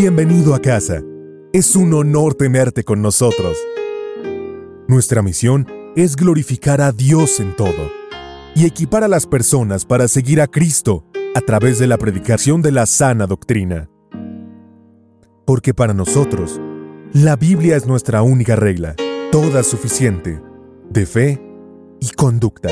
[0.00, 1.02] Bienvenido a casa.
[1.52, 3.58] Es un honor tenerte con nosotros.
[4.86, 5.66] Nuestra misión
[5.96, 7.90] es glorificar a Dios en todo
[8.54, 12.70] y equipar a las personas para seguir a Cristo a través de la predicación de
[12.70, 13.90] la sana doctrina.
[15.44, 16.60] Porque para nosotros,
[17.12, 18.94] la Biblia es nuestra única regla,
[19.32, 20.40] toda suficiente,
[20.90, 21.42] de fe
[21.98, 22.68] y conducta.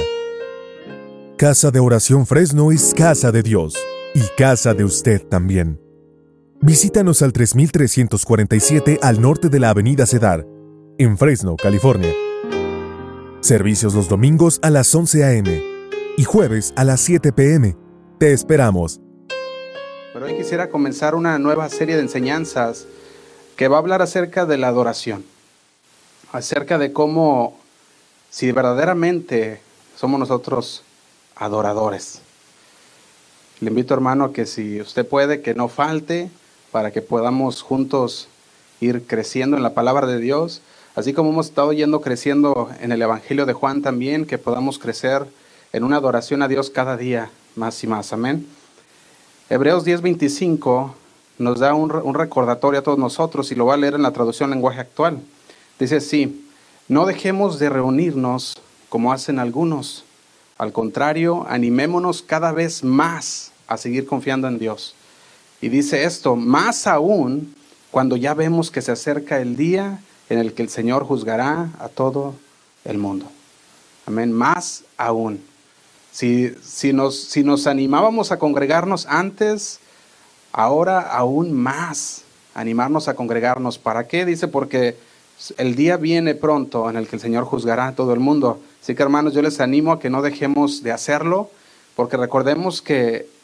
[1.36, 3.74] Casa de Oración Fresno es casa de Dios
[4.14, 5.80] y casa de usted también.
[6.67, 10.45] Visítanos al 3347 al norte de la Avenida Cedar,
[10.98, 12.12] en Fresno, California.
[13.41, 15.62] Servicios los domingos a las 11 a.m.
[16.16, 17.77] y jueves a las 7 p.m.
[18.19, 19.01] Te esperamos.
[20.12, 22.88] Pero hoy quisiera comenzar una nueva serie de enseñanzas
[23.55, 25.24] que va a hablar acerca de la adoración,
[26.33, 27.57] acerca de cómo,
[28.29, 29.60] si verdaderamente
[29.95, 30.83] somos nosotros
[31.37, 32.23] adoradores.
[33.60, 36.29] Le invito hermano que si usted puede, que no falte,
[36.77, 38.29] para que podamos juntos
[38.83, 40.60] ir creciendo en la palabra de Dios,
[40.95, 45.24] así como hemos estado yendo creciendo en el Evangelio de Juan también, que podamos crecer
[45.73, 48.13] en una adoración a Dios cada día más y más.
[48.13, 48.46] Amén.
[49.49, 50.93] Hebreos 10:25
[51.38, 54.51] nos da un, recordatorio a todos nosotros y lo va a leer en la traducción
[54.51, 55.23] lenguaje actual.
[55.79, 56.46] Dice así,
[56.88, 58.55] no dejemos de reunirnos
[58.90, 60.05] como hacen algunos.
[60.59, 64.94] Al contrario, animémonos cada vez más a seguir confiando en Dios
[65.66, 67.53] y dice esto, más aún
[67.91, 69.98] cuando ya vemos que se acerca el día
[70.28, 72.36] en el que el Señor juzgará a todo
[72.84, 73.26] el mundo.
[74.06, 75.42] Amén, más aún.
[76.12, 79.81] Si, si, nos, si nos animábamos a congregarnos antes,
[80.53, 82.22] ahora aún más
[82.54, 83.76] animarnos a congregarnos.
[83.76, 84.25] ¿Para qué?
[84.25, 84.97] Dice, porque
[85.59, 88.60] el día viene pronto en el que el Señor juzgará a todo el mundo.
[88.81, 91.50] Así que hermanos, yo les animo a que no dejemos de hacerlo,
[91.97, 93.34] porque recordemos que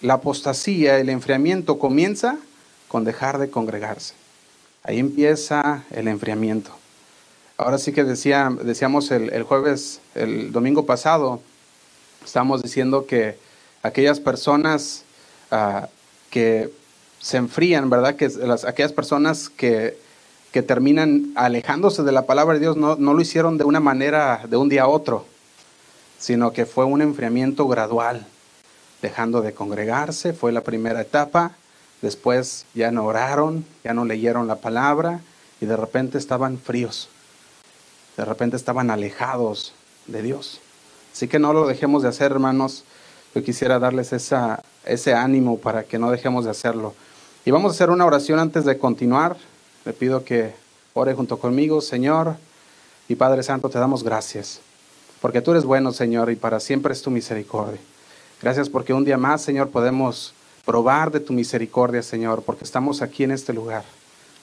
[0.00, 2.38] la apostasía, el enfriamiento comienza
[2.88, 4.14] con dejar de congregarse.
[4.82, 6.70] Ahí empieza el enfriamiento.
[7.56, 11.40] Ahora sí que decía, decíamos el, jueves, el domingo pasado,
[12.24, 13.38] estamos diciendo que
[13.82, 15.04] aquellas personas
[15.50, 15.86] uh,
[16.30, 16.70] que
[17.20, 18.16] se enfrían, ¿verdad?
[18.16, 19.96] Que las, aquellas personas que,
[20.52, 24.42] que, terminan alejándose de la palabra de Dios no, no lo hicieron de una manera
[24.48, 25.24] de un día a otro,
[26.18, 28.26] sino que fue un enfriamiento gradual
[29.04, 31.52] dejando de congregarse, fue la primera etapa.
[32.00, 35.20] Después ya no oraron, ya no leyeron la palabra
[35.60, 37.10] y de repente estaban fríos.
[38.16, 39.74] De repente estaban alejados
[40.06, 40.58] de Dios.
[41.12, 42.84] Así que no lo dejemos de hacer, hermanos.
[43.34, 46.94] Yo quisiera darles ese ánimo para que no dejemos de hacerlo.
[47.44, 49.36] Y vamos a hacer una oración antes de continuar.
[49.84, 50.54] Le pido que
[50.94, 52.36] ore junto conmigo, Señor
[53.06, 54.60] y Padre Santo, te damos gracias.
[55.20, 57.80] Porque tú eres bueno, Señor, y para siempre es tu misericordia.
[58.42, 60.34] Gracias porque un día más, Señor, podemos
[60.64, 63.84] probar de tu misericordia, Señor, porque estamos aquí en este lugar,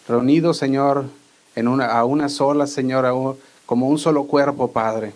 [0.08, 1.06] reunidos, Señor,
[1.56, 5.14] en una, a una sola, Señor, como un solo cuerpo, Padre,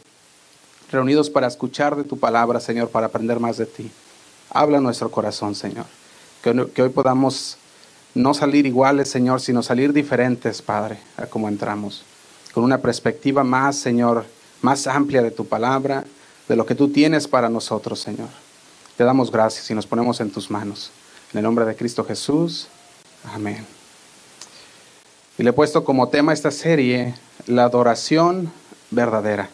[0.91, 3.91] reunidos para escuchar de tu palabra, Señor, para aprender más de ti.
[4.49, 5.85] Habla nuestro corazón, Señor,
[6.43, 7.57] que, que hoy podamos
[8.13, 12.03] no salir iguales, Señor, sino salir diferentes, Padre, a como entramos,
[12.53, 14.25] con una perspectiva más, Señor,
[14.61, 16.05] más amplia de tu palabra,
[16.47, 18.29] de lo que tú tienes para nosotros, Señor.
[18.97, 20.89] Te damos gracias y nos ponemos en tus manos.
[21.33, 22.67] En el nombre de Cristo Jesús.
[23.25, 23.65] Amén.
[25.37, 27.13] Y le he puesto como tema esta serie
[27.45, 28.53] la adoración
[28.91, 29.49] verdadera.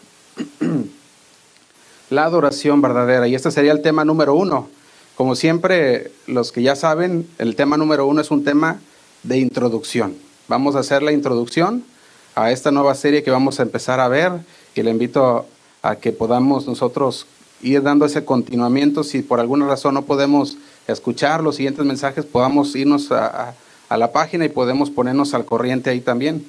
[2.12, 3.28] la adoración verdadera.
[3.28, 4.70] Y este sería el tema número uno.
[5.16, 8.80] Como siempre, los que ya saben, el tema número uno es un tema
[9.24, 10.16] de introducción.
[10.50, 11.84] Vamos a hacer la introducción
[12.36, 14.34] a esta nueva serie que vamos a empezar a ver
[14.76, 15.48] y le invito
[15.82, 17.26] a que podamos nosotros
[17.62, 19.04] ir dando ese continuamiento.
[19.04, 20.58] Si por alguna razón no podemos
[20.88, 23.56] escuchar los siguientes mensajes, podamos irnos a,
[23.90, 26.46] a, la página y podemos ponernos al corriente ahí también.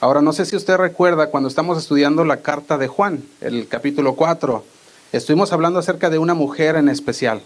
[0.00, 4.14] Ahora, no sé si usted recuerda cuando estamos estudiando la carta de Juan, el capítulo
[4.14, 4.64] 4,
[5.12, 7.42] estuvimos hablando acerca de una mujer en especial.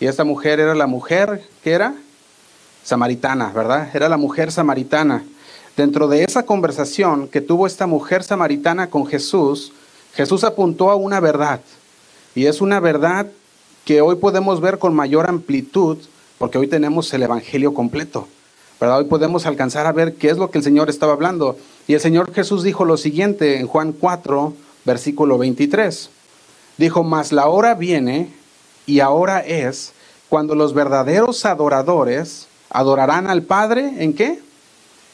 [0.00, 1.94] Y esta mujer era la mujer que era
[2.84, 3.90] samaritana, ¿verdad?
[3.94, 5.24] Era la mujer samaritana.
[5.76, 9.72] Dentro de esa conversación que tuvo esta mujer samaritana con Jesús,
[10.14, 11.60] Jesús apuntó a una verdad.
[12.38, 13.26] Y es una verdad
[13.84, 15.98] que hoy podemos ver con mayor amplitud
[16.38, 18.28] porque hoy tenemos el Evangelio completo.
[18.80, 18.98] ¿verdad?
[18.98, 21.56] Hoy podemos alcanzar a ver qué es lo que el Señor estaba hablando.
[21.88, 24.54] Y el Señor Jesús dijo lo siguiente en Juan 4,
[24.84, 26.10] versículo 23.
[26.76, 28.30] Dijo, mas la hora viene
[28.86, 29.92] y ahora es
[30.28, 34.38] cuando los verdaderos adoradores adorarán al Padre en qué?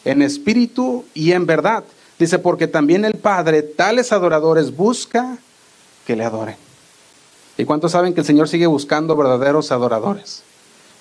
[0.05, 1.85] En espíritu y en verdad.
[2.19, 5.39] Dice, porque también el Padre tales adoradores busca
[6.07, 6.64] que le adoren.
[7.57, 10.43] ¿Y cuántos saben que el Señor sigue buscando verdaderos adoradores?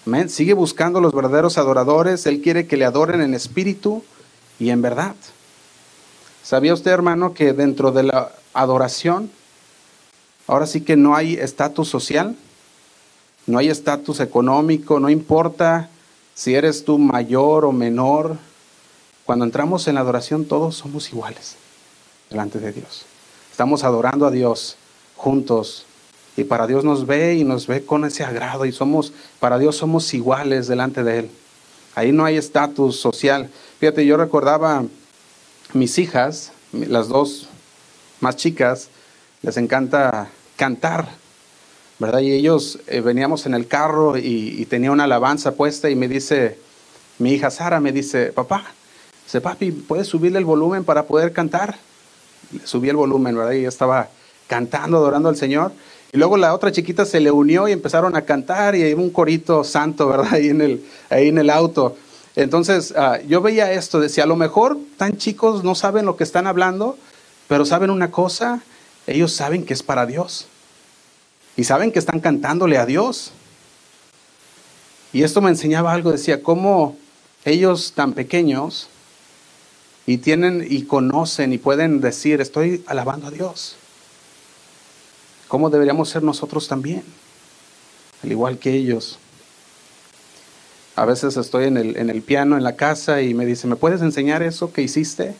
[0.05, 0.29] Amén.
[0.29, 2.25] Sigue buscando los verdaderos adoradores.
[2.25, 4.03] Él quiere que le adoren en espíritu
[4.59, 5.15] y en verdad.
[6.43, 9.31] ¿Sabía usted, hermano, que dentro de la adoración,
[10.45, 12.35] ahora sí que no hay estatus social,
[13.47, 15.89] no hay estatus económico, no importa
[16.35, 18.37] si eres tú mayor o menor,
[19.25, 21.55] cuando entramos en la adoración todos somos iguales
[22.29, 23.05] delante de Dios.
[23.51, 24.75] Estamos adorando a Dios
[25.15, 25.85] juntos
[26.35, 29.77] y para Dios nos ve y nos ve con ese agrado y somos, para Dios
[29.77, 31.29] somos iguales delante de Él.
[31.95, 33.49] Ahí no hay estatus social.
[33.79, 34.83] Fíjate, yo recordaba
[35.73, 37.49] mis hijas, las dos
[38.19, 38.89] más chicas,
[39.43, 41.09] les encanta cantar,
[41.99, 42.19] ¿verdad?
[42.19, 46.57] Y ellos eh, veníamos en el carro y, tenía una alabanza puesta y me dice,
[47.19, 48.65] mi hija Sara me dice, papá,
[49.25, 51.77] dice, papi, ¿puedes subirle el volumen para poder cantar?
[52.51, 53.51] Le subí el volumen, ¿verdad?
[53.51, 54.09] Y yo estaba
[54.47, 55.73] cantando, adorando al Señor.
[56.13, 59.09] Y luego la otra chiquita se le unió y empezaron a cantar y hay un
[59.09, 60.27] corito santo, ¿verdad?
[60.33, 61.97] Ahí en el, ahí en el auto.
[62.35, 66.23] Entonces ah, yo veía esto, decía, a lo mejor tan chicos no saben lo que
[66.23, 66.99] están hablando,
[67.47, 68.61] pero saben una cosa,
[69.07, 70.45] ellos saben que es para Dios.
[71.57, 73.31] Y saben que están cantándole a Dios.
[75.13, 76.95] Y esto me enseñaba algo, decía, cómo
[77.43, 78.87] ellos tan pequeños
[80.05, 83.77] y tienen y conocen y pueden decir, estoy alabando a Dios.
[85.53, 87.03] ¿Cómo deberíamos ser nosotros también?
[88.23, 89.19] Al igual que ellos.
[90.95, 93.75] A veces estoy en el, en el piano en la casa y me dice, ¿me
[93.75, 95.35] puedes enseñar eso que hiciste?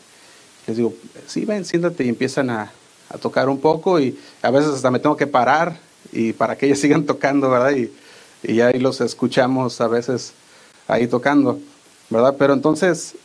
[0.68, 0.94] Les digo,
[1.26, 2.70] sí, ven, siéntate y empiezan a,
[3.08, 5.80] a tocar un poco y a veces hasta me tengo que parar
[6.12, 7.72] y para que ellos sigan tocando, ¿verdad?
[7.72, 7.92] Y,
[8.44, 10.32] y ahí los escuchamos a veces
[10.86, 11.58] ahí tocando,
[12.08, 12.36] ¿verdad?
[12.38, 13.16] Pero entonces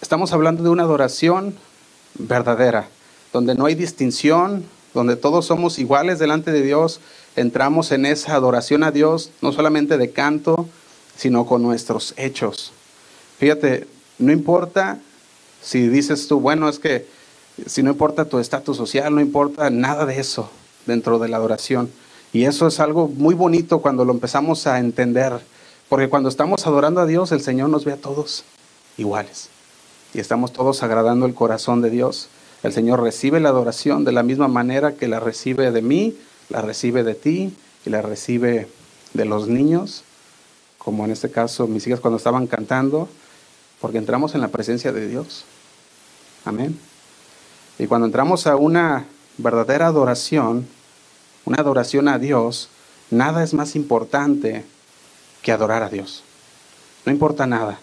[0.00, 1.56] estamos hablando de una adoración
[2.14, 2.86] verdadera,
[3.32, 4.64] donde no hay distinción,
[4.98, 7.00] donde todos somos iguales delante de Dios,
[7.36, 10.68] entramos en esa adoración a Dios, no solamente de canto,
[11.16, 12.72] sino con nuestros hechos.
[13.38, 13.86] Fíjate,
[14.18, 14.98] no importa
[15.62, 17.06] si dices tú, bueno, es que
[17.64, 20.50] si no importa tu estatus social, no importa nada de eso
[20.84, 21.92] dentro de la adoración.
[22.32, 25.38] Y eso es algo muy bonito cuando lo empezamos a entender,
[25.88, 28.42] porque cuando estamos adorando a Dios, el Señor nos ve a todos
[28.96, 29.48] iguales.
[30.12, 32.28] Y estamos todos agradando el corazón de Dios.
[32.62, 36.16] El Señor recibe la adoración de la misma manera que la recibe de mí,
[36.48, 37.56] la recibe de ti
[37.86, 38.68] y la recibe
[39.14, 40.02] de los niños,
[40.78, 43.08] como en este caso mis hijas cuando estaban cantando,
[43.80, 45.44] porque entramos en la presencia de Dios.
[46.44, 46.78] Amén.
[47.78, 49.06] Y cuando entramos a una
[49.36, 50.66] verdadera adoración,
[51.44, 52.68] una adoración a Dios,
[53.10, 54.64] nada es más importante
[55.42, 56.24] que adorar a Dios.
[57.06, 57.78] No importa nada.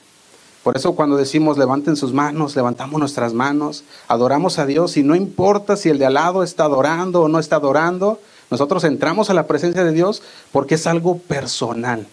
[0.66, 5.14] Por eso cuando decimos levanten sus manos, levantamos nuestras manos, adoramos a Dios y no
[5.14, 8.20] importa si el de al lado está adorando o no está adorando,
[8.50, 12.08] nosotros entramos a la presencia de Dios porque es algo personal.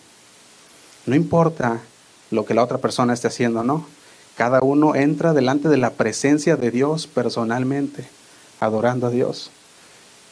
[1.06, 1.80] No importa
[2.30, 3.86] lo que la otra persona esté haciendo, ¿no?
[4.36, 8.06] Cada uno entra delante de la presencia de Dios personalmente,
[8.60, 9.50] adorando a Dios.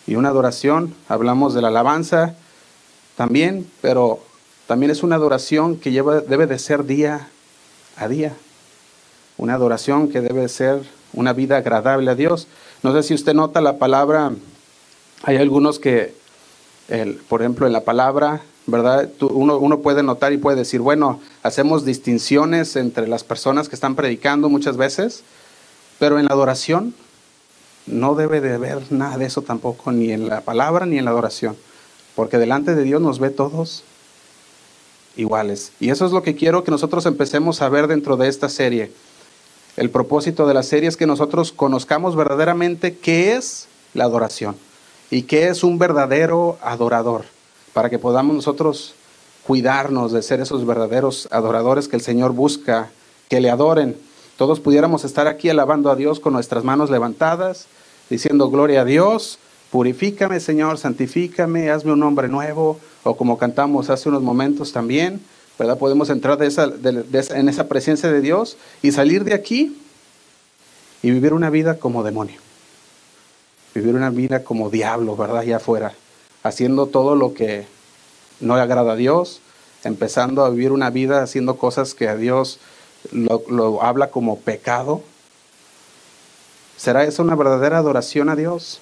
[0.07, 2.35] Y una adoración, hablamos de la alabanza
[3.17, 4.21] también, pero
[4.67, 7.31] también es una adoración que lleva, debe de ser día
[7.97, 8.35] a día.
[9.37, 10.83] Una adoración que debe ser
[11.13, 12.47] una vida agradable a Dios.
[12.83, 14.33] No sé si usted nota la palabra,
[15.23, 16.15] hay algunos que,
[16.89, 19.09] el, por ejemplo, en la palabra, ¿verdad?
[19.21, 23.97] uno, uno puede notar y puede decir, bueno, hacemos distinciones entre las personas que están
[23.97, 25.23] predicando muchas veces,
[25.99, 26.95] pero en la adoración
[27.87, 31.11] no debe de haber nada de eso tampoco, ni en la palabra ni en la
[31.11, 31.57] adoración,
[32.15, 33.85] porque delante de Dios nos ve todos
[35.21, 35.73] iguales.
[35.81, 38.93] Y eso es lo que quiero que nosotros empecemos a ver dentro de esta serie.
[39.77, 44.57] El propósito de la serie es que nosotros conozcamos verdaderamente qué es la adoración
[45.11, 47.25] y qué es un verdadero adorador,
[47.73, 48.95] para que podamos nosotros
[49.47, 52.91] cuidarnos de ser esos verdaderos adoradores que el Señor busca,
[53.29, 53.97] que le adoren.
[54.37, 57.67] Todos pudiéramos estar aquí alabando a Dios con nuestras manos levantadas,
[58.09, 59.39] diciendo gloria a Dios,
[59.71, 65.21] purifícame Señor, santifícame, hazme un hombre nuevo, o como cantamos hace unos momentos también,
[65.59, 65.79] ¿verdad?
[65.79, 66.71] Podemos entrar de esa,
[67.37, 69.77] en esa presencia de Dios y salir de aquí
[71.03, 72.41] y vivir una vida como demonio.
[73.75, 75.39] Vivir una vida como diablo, ¿verdad?
[75.39, 75.93] Allá afuera,
[76.43, 77.67] haciendo todo lo que
[78.41, 79.41] no le agrada a Dios,
[79.85, 82.59] empezando a vivir una vida haciendo cosas que a Dios
[83.13, 85.03] lo, lo habla como pecado.
[86.77, 88.81] ¿Será eso una verdadera adoración a Dios?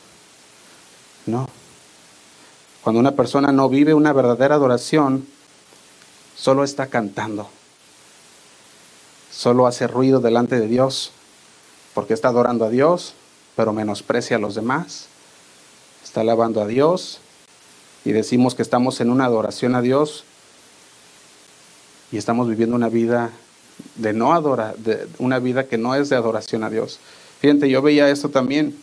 [1.27, 1.49] No.
[2.89, 5.27] Cuando una persona no vive una verdadera adoración,
[6.35, 7.47] solo está cantando.
[9.31, 11.13] Solo hace ruido delante de Dios
[11.93, 13.13] porque está adorando a Dios,
[13.57, 15.09] pero menosprecia a los demás.
[16.03, 17.21] Está alabando a Dios
[18.07, 20.25] y decimos que estamos en una adoración a Dios,
[22.11, 23.33] y estamos viviendo una vida
[23.97, 27.01] de no adora, de una vida que no es de adoración a Dios.
[27.41, 28.79] Fíjate, yo veía esto también.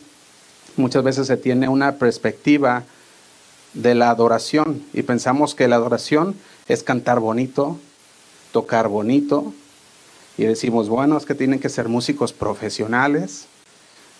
[0.76, 2.84] Muchas veces se tiene una perspectiva
[3.76, 6.34] de la adoración y pensamos que la adoración
[6.66, 7.78] es cantar bonito,
[8.50, 9.52] tocar bonito
[10.38, 13.46] y decimos, bueno, es que tienen que ser músicos profesionales,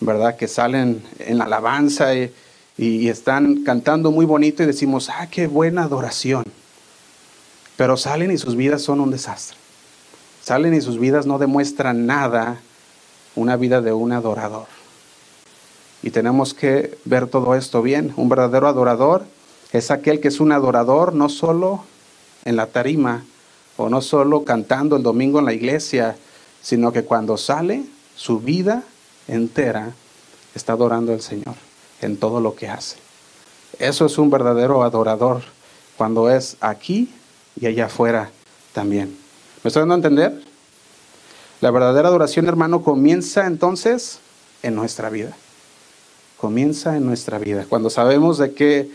[0.00, 0.36] ¿verdad?
[0.36, 2.32] Que salen en alabanza y,
[2.76, 6.44] y están cantando muy bonito y decimos, ah, qué buena adoración.
[7.76, 9.56] Pero salen y sus vidas son un desastre.
[10.42, 12.60] Salen y sus vidas no demuestran nada
[13.34, 14.66] una vida de un adorador.
[16.02, 18.12] Y tenemos que ver todo esto bien.
[18.16, 19.26] Un verdadero adorador
[19.72, 21.84] es aquel que es un adorador no solo
[22.44, 23.24] en la tarima
[23.76, 26.16] o no solo cantando el domingo en la iglesia,
[26.62, 28.82] sino que cuando sale su vida
[29.28, 29.92] entera
[30.54, 31.54] está adorando al Señor
[32.00, 32.96] en todo lo que hace.
[33.78, 35.42] Eso es un verdadero adorador
[35.96, 37.12] cuando es aquí
[37.60, 38.30] y allá afuera
[38.72, 39.16] también.
[39.62, 40.42] ¿Me estoy dando a entender?
[41.60, 44.20] La verdadera adoración, hermano, comienza entonces
[44.62, 45.36] en nuestra vida.
[46.36, 47.64] Comienza en nuestra vida.
[47.68, 48.90] Cuando sabemos de que,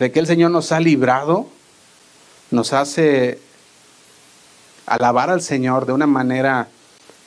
[0.00, 1.46] de que el Señor nos ha librado,
[2.50, 3.38] nos hace
[4.86, 6.66] alabar al Señor de una manera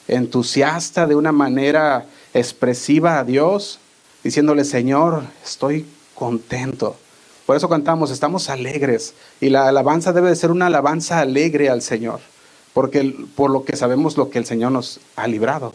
[0.10, 3.80] entusiasta, de una manera expresiva a Dios,
[4.26, 6.98] diciéndole, Señor, estoy contento.
[7.46, 9.14] Por eso cantamos, estamos alegres.
[9.40, 12.20] Y la alabanza debe de ser una alabanza alegre al Señor
[12.74, 15.74] porque por lo que sabemos lo que el Señor nos ha librado.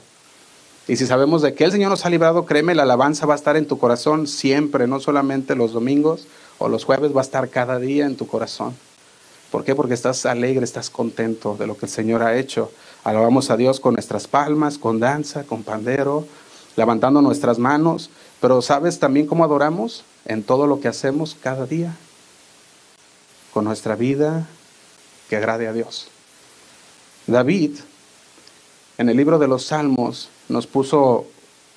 [0.88, 3.36] Y si sabemos de que el Señor nos ha librado, créeme, la alabanza va a
[3.36, 6.26] estar en tu corazón siempre, no solamente los domingos
[6.58, 8.74] o los jueves, va a estar cada día en tu corazón.
[9.50, 9.74] ¿Por qué?
[9.74, 12.70] Porque estás alegre, estás contento de lo que el Señor ha hecho.
[13.04, 16.26] Alabamos a Dios con nuestras palmas, con danza, con pandero,
[16.76, 18.10] levantando nuestras manos.
[18.40, 20.04] Pero ¿sabes también cómo adoramos?
[20.26, 21.96] En todo lo que hacemos cada día.
[23.54, 24.46] Con nuestra vida
[25.30, 26.08] que agrade a Dios.
[27.26, 27.78] David,
[28.98, 31.26] en el libro de los Salmos, nos puso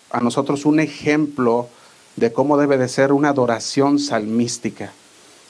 [0.10, 1.70] a nosotros un ejemplo
[2.22, 4.92] de cómo debe de ser una adoración salmística,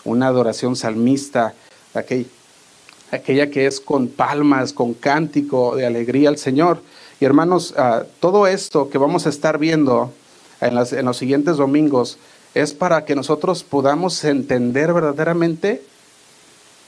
[0.06, 1.54] una adoración salmista,
[1.94, 6.82] aquella, que es con palmas, con cántico de alegría al Señor.
[7.20, 10.14] Y hermanos, ah, todo esto que vamos a estar viendo
[10.62, 12.18] en, en los siguientes domingos
[12.54, 15.84] es para que nosotros podamos entender verdaderamente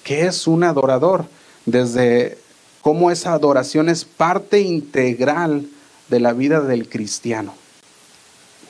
[0.06, 1.26] qué es un adorador,
[1.66, 2.38] desde
[2.82, 5.68] cómo esa adoración es parte integral
[6.08, 7.54] de la vida del cristiano.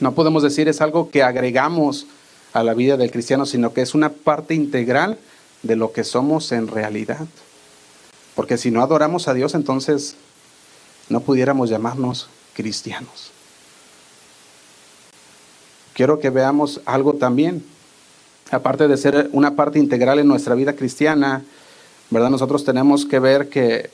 [0.03, 2.07] No podemos decir es algo que agregamos
[2.51, 5.17] a la vida del cristiano, sino que es una parte integral
[5.61, 7.25] de lo que somos en realidad.
[8.35, 10.17] Porque si no adoramos a Dios, entonces
[11.07, 13.31] no pudiéramos llamarnos cristianos.
[15.93, 17.63] Quiero que veamos algo también.
[18.51, 21.45] Aparte de ser una parte integral en nuestra vida cristiana,
[22.09, 22.29] ¿verdad?
[22.29, 23.89] Nosotros tenemos que ver que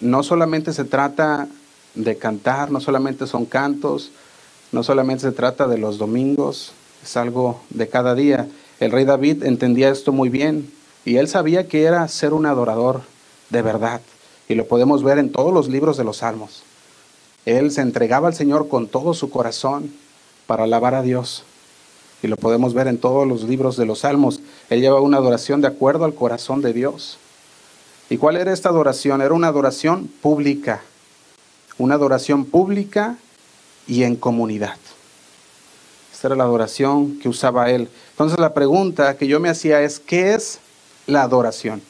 [0.00, 1.48] no solamente se trata
[1.94, 4.10] de cantar, no solamente son cantos,
[4.72, 6.72] no solamente se trata de los domingos,
[7.02, 8.48] es algo de cada día.
[8.80, 10.70] El rey David entendía esto muy bien
[11.04, 13.02] y él sabía que era ser un adorador
[13.50, 14.00] de verdad
[14.48, 16.62] y lo podemos ver en todos los libros de los salmos.
[17.46, 19.92] Él se entregaba al Señor con todo su corazón
[20.46, 21.44] para alabar a Dios
[22.22, 24.40] y lo podemos ver en todos los libros de los salmos.
[24.70, 27.18] Él lleva una adoración de acuerdo al corazón de Dios.
[28.10, 29.22] ¿Y cuál era esta adoración?
[29.22, 30.82] Era una adoración pública,
[31.78, 33.18] una adoración pública
[33.88, 34.76] y en comunidad.
[36.12, 37.88] Esta era la adoración que usaba él.
[38.10, 40.60] Entonces la pregunta que yo me hacía es, ¿qué es
[41.06, 41.82] la adoración?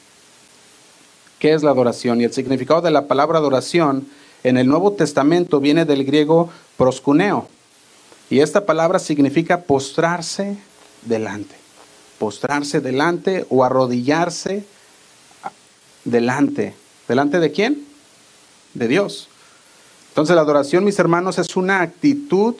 [1.39, 2.21] ¿Qué es la adoración?
[2.21, 4.07] Y el significado de la palabra adoración
[4.43, 7.47] en el Nuevo Testamento viene del griego proscuneo.
[8.29, 10.57] Y esta palabra significa postrarse
[11.03, 11.55] delante.
[12.19, 14.65] Postrarse delante o arrodillarse
[16.03, 16.75] delante.
[17.07, 17.85] ¿Delante de quién?
[18.73, 19.28] De Dios.
[20.19, 22.53] Entonces la adoración, mis hermanos, es una actitud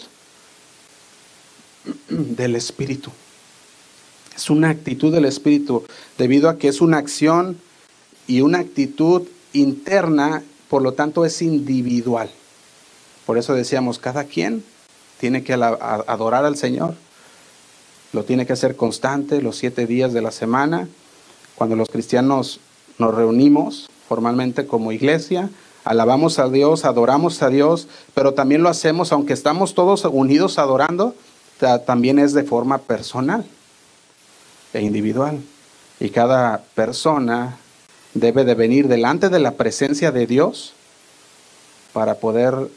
[2.08, 3.12] del Espíritu.
[4.34, 5.84] Es una actitud del Espíritu,
[6.18, 7.60] debido a que es una acción
[8.28, 12.32] y una actitud interna, por lo tanto es individual.
[13.26, 14.64] Por eso decíamos, cada quien
[15.20, 16.96] tiene que adorar al Señor.
[18.14, 20.88] Lo tiene que hacer constante los siete días de la semana.
[21.56, 22.62] Cuando los cristianos
[23.00, 25.50] nos reunimos formalmente como iglesia,
[25.90, 31.16] alabamos a Dios, adoramos a Dios, pero también lo hacemos, aunque estamos todos unidos adorando,
[31.88, 33.44] también es de forma personal
[34.72, 35.42] e individual.
[36.00, 37.58] Y cada persona
[38.14, 40.74] debe de venir delante de la presencia de Dios
[41.92, 42.70] para poder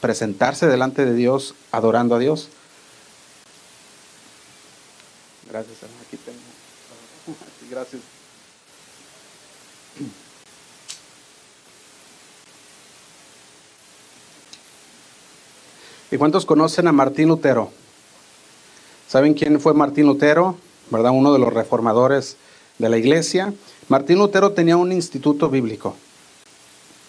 [0.00, 2.48] presentarse delante de Dios adorando a Dios.
[5.50, 6.38] Gracias, Aquí tengo.
[7.72, 8.02] Gracias.
[16.10, 17.70] ¿Y cuántos conocen a Martín Lutero?
[19.08, 20.56] ¿Saben quién fue Martín Lutero?
[20.90, 21.10] ¿Verdad?
[21.12, 22.36] Uno de los reformadores
[22.78, 23.52] de la iglesia.
[23.88, 25.96] Martín Lutero tenía un instituto bíblico.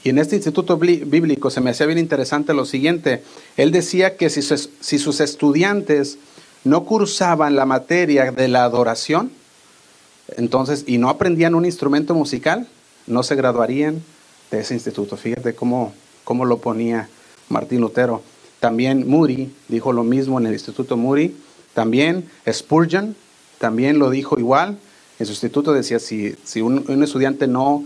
[0.03, 3.23] Y en este instituto bíblico se me hacía bien interesante lo siguiente.
[3.55, 6.17] Él decía que si sus, estudiantes
[6.63, 9.31] no cursaban la materia de la adoración,
[10.37, 12.67] entonces, y no aprendían un instrumento musical,
[13.05, 14.01] no se graduarían
[14.49, 15.17] de ese instituto.
[15.17, 17.09] Fíjate cómo, cómo lo ponía
[17.49, 18.21] Martín Lutero.
[18.59, 21.35] También Moody dijo lo mismo en el Instituto Moody.
[21.73, 23.15] También Spurgeon
[23.59, 24.77] también lo dijo igual.
[25.19, 27.83] En su instituto decía, si, si un, estudiante no,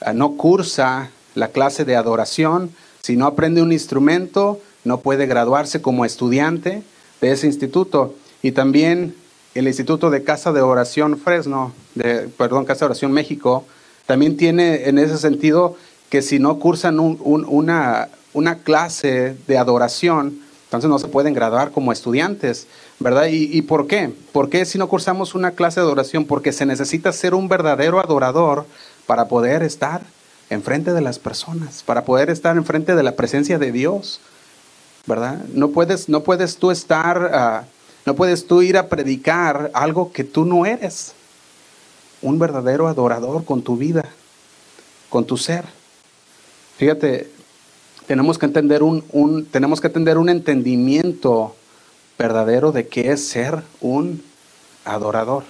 [0.00, 5.80] ah, no cursa la clase de adoración, si no aprende un instrumento, no puede graduarse
[5.80, 6.82] como estudiante
[7.20, 8.14] de ese instituto.
[8.42, 9.14] Y también
[9.54, 13.64] el Instituto de Casa de Oración Fresno, de, perdón, Casa de Oración México,
[14.06, 15.76] también tiene en ese sentido
[16.10, 21.92] que si no cursan una, una clase de adoración, entonces no se pueden graduar como
[21.92, 22.66] estudiantes,
[22.98, 23.28] ¿verdad?
[23.30, 24.12] ¿Y, por qué?
[24.32, 26.24] ¿Por qué si no cursamos una clase de adoración?
[26.24, 28.66] Porque se necesita ser un verdadero adorador
[29.06, 30.02] para poder estar
[30.50, 34.20] enfrente de las personas, para poder estar enfrente de la presencia de Dios,
[35.06, 35.44] ¿verdad?
[35.52, 37.64] No puedes, no puedes tú estar, ah,
[38.04, 41.12] no puedes tú ir a predicar algo que tú no eres.
[42.20, 44.06] Un verdadero adorador con tu vida,
[45.08, 45.64] con tu ser.
[46.78, 47.30] Fíjate,
[48.06, 51.54] tenemos que entender un, tenemos que entender un entendimiento
[52.18, 54.22] verdadero de qué es ser un
[54.84, 55.44] adorador.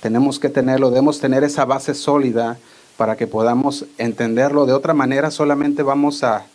[0.00, 2.58] Tenemos que tenerlo, debemos tener esa base sólida
[2.96, 4.66] para que podamos entenderlo.
[4.66, 6.46] De otra manera, solamente vamos a,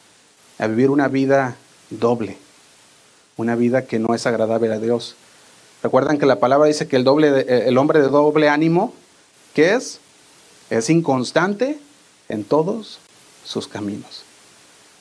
[0.60, 1.56] a vivir una vida
[1.90, 2.38] doble,
[3.38, 5.16] una vida que no es agradable a Dios.
[5.82, 8.94] Recuerdan que la palabra dice que el, doble, el hombre de doble ánimo,
[9.56, 10.00] ¿qué es?
[10.70, 11.80] Es inconstante
[12.28, 13.00] en todos
[13.44, 14.29] sus caminos.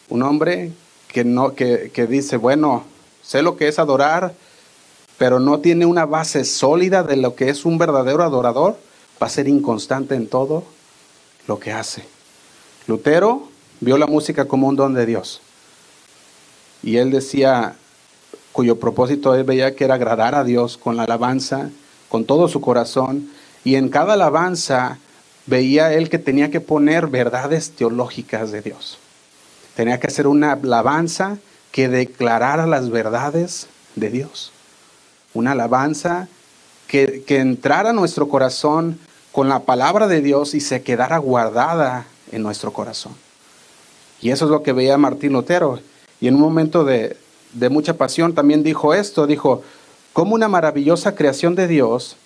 [0.09, 0.73] Un hombre
[1.09, 2.85] que, no, que, que dice, bueno,
[3.23, 4.35] sé lo que es adorar,
[5.18, 8.79] pero no tiene una base sólida de lo que es un verdadero adorador,
[9.21, 10.64] va a ser inconstante en todo
[11.47, 12.05] lo que hace.
[12.87, 13.49] Lutero
[13.81, 15.40] vio la música como un don de Dios.
[16.83, 17.75] Y él decía,
[18.53, 21.71] cuyo propósito él veía que era agradar a Dios con la alabanza,
[22.09, 23.31] con todo su corazón.
[23.64, 24.99] Y en cada alabanza
[25.47, 28.99] veía él que tenía que poner verdades teológicas de Dios.
[29.79, 31.38] Tenía que hacer una alabanza
[31.71, 34.51] que declarara las verdades de Dios.
[35.35, 36.27] Una alabanza
[36.88, 38.99] que, que entrara a nuestro corazón
[39.31, 43.12] con la palabra de Dios y se quedara guardada en nuestro corazón.
[44.21, 45.79] Y eso es lo que veía Martín Lutero.
[46.21, 47.17] Y en un momento de,
[47.53, 49.62] de mucha pasión también dijo esto, dijo,
[50.12, 52.17] como una maravillosa creación de Dios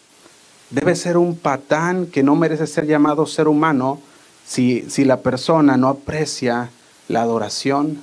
[0.70, 4.00] debe ser un patán que no merece ser llamado ser humano
[4.46, 6.70] si, si la persona no aprecia
[7.12, 7.98] la adoración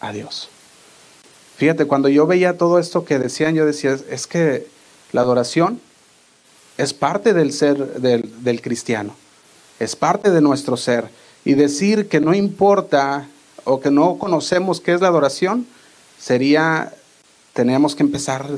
[0.00, 0.48] a Dios.
[1.56, 4.66] Fíjate, cuando yo veía todo esto que decían, yo decía, es que
[5.12, 5.80] la adoración
[6.78, 9.14] es parte del ser del, cristiano,
[9.78, 11.08] es parte de nuestro ser.
[11.44, 13.28] Y decir que no importa
[13.64, 15.66] o que no conocemos qué es la adoración,
[16.18, 16.94] sería,
[17.52, 18.48] tenemos que empezar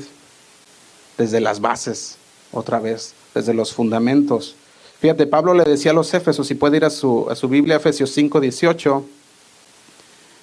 [1.19, 2.17] desde las bases,
[2.53, 4.57] otra vez, desde los fundamentos.
[5.01, 7.77] Fíjate, Pablo le decía a los Éfesos, si puede ir a su, a su Biblia,
[7.77, 9.05] Efesios 5, 18,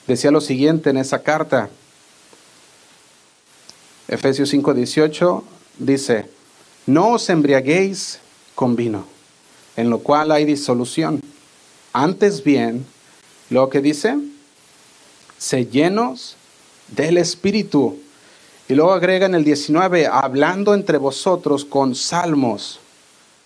[0.08, 1.70] decía lo siguiente en esa carta.
[4.08, 5.44] Efesios 5, 18
[5.80, 6.30] dice,
[6.86, 8.20] no os embriaguéis
[8.56, 9.06] con vino,
[9.78, 11.22] en lo cual hay disolución.
[11.94, 12.86] Antes bien,
[13.50, 14.18] lo que dice,
[15.38, 16.36] se llenos
[16.90, 18.00] del Espíritu.
[18.68, 22.80] Y luego agrega en el 19, hablando entre vosotros con salmos,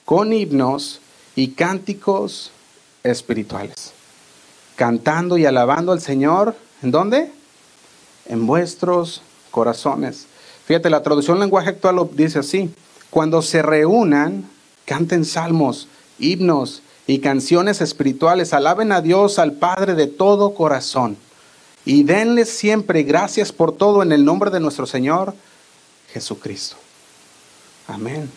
[0.06, 1.02] con himnos
[1.36, 2.52] y cánticos
[3.04, 3.97] espirituales.
[4.78, 7.30] Cantando y alabando al Señor, ¿en dónde?
[8.28, 10.28] En vuestros corazones.
[10.66, 12.74] Fíjate, la traducción lenguaje actual dice así.
[13.10, 14.50] Cuando se reúnan,
[14.86, 21.18] canten salmos, himnos y canciones espirituales, alaben a Dios, al Padre de todo corazón
[21.88, 25.34] y denle siempre gracias por todo en el nombre de nuestro Señor
[26.12, 26.76] Jesucristo.
[27.88, 28.30] Amén.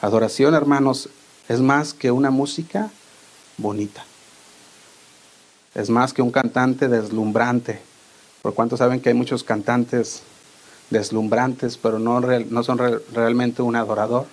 [0.00, 1.08] Adoración, hermanos,
[1.48, 2.92] es más que una música
[3.56, 4.04] bonita.
[5.74, 7.80] Es más que un cantante deslumbrante.
[8.42, 10.22] Por cuanto saben que hay muchos cantantes
[10.90, 14.26] deslumbrantes, pero no, son realmente un adorador.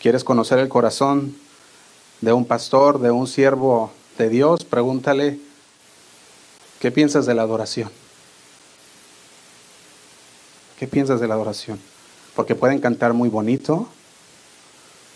[0.00, 1.36] ¿Quieres conocer el corazón
[2.20, 5.40] de un pastor, de un siervo de Dios, pregúntale,
[6.78, 7.90] ¿qué piensas de la adoración?
[10.78, 11.78] ¿Qué piensas de la adoración?
[12.34, 13.88] Porque pueden cantar muy bonito,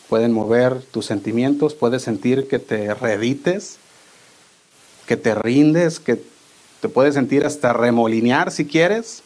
[0.08, 3.78] pueden mover tus sentimientos, puedes sentir que te reedites,
[5.06, 6.22] que te rindes, que
[6.80, 9.22] te puedes sentir hasta remolinear si quieres,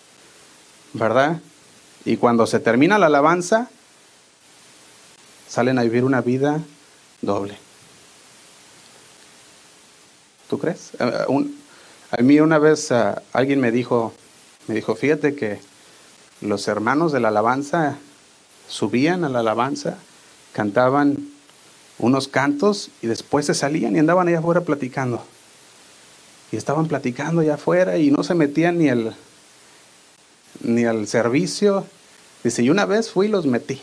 [0.92, 1.40] ¿verdad?
[2.04, 3.68] Y cuando se termina la alabanza,
[5.48, 6.60] salen a vivir una vida
[7.20, 7.56] doble.
[10.48, 10.92] ¿Tú crees?
[10.98, 11.44] Eh, eh,
[12.10, 14.14] a mí una vez eh, alguien me dijo,
[14.66, 15.60] me dijo, fíjate que
[16.40, 17.98] los hermanos de la alabanza
[18.68, 19.98] subían a la alabanza,
[20.52, 21.16] cantaban
[21.98, 25.22] unos cantos y después se salían y andaban allá afuera platicando.
[26.50, 29.12] Y estaban platicando allá afuera y no se metían ni el
[30.61, 31.87] ni al servicio.
[32.42, 33.80] Dice, y una vez fui y los metí.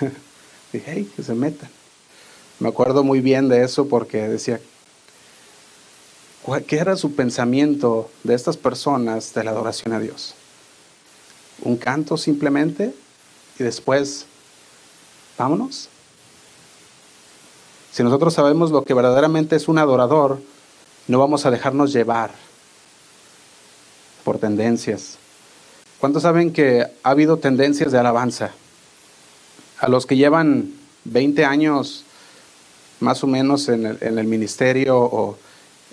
[0.72, 1.70] Dije, hey, que se metan.
[2.58, 4.60] Me acuerdo muy bien de eso porque decía,
[6.66, 10.34] ¿qué era su pensamiento de estas personas de la adoración a Dios?
[11.62, 12.94] Un canto simplemente
[13.58, 14.26] y después,
[15.36, 15.88] vámonos.
[17.92, 20.40] Si nosotros sabemos lo que verdaderamente es un adorador,
[21.08, 22.30] no vamos a dejarnos llevar
[24.24, 25.18] por tendencias.
[26.00, 28.50] ¿Cuántos saben que ha habido tendencias de alabanza?
[29.78, 30.72] A los que llevan
[31.04, 32.04] 20 años
[33.00, 35.36] más o menos en el, ministerio o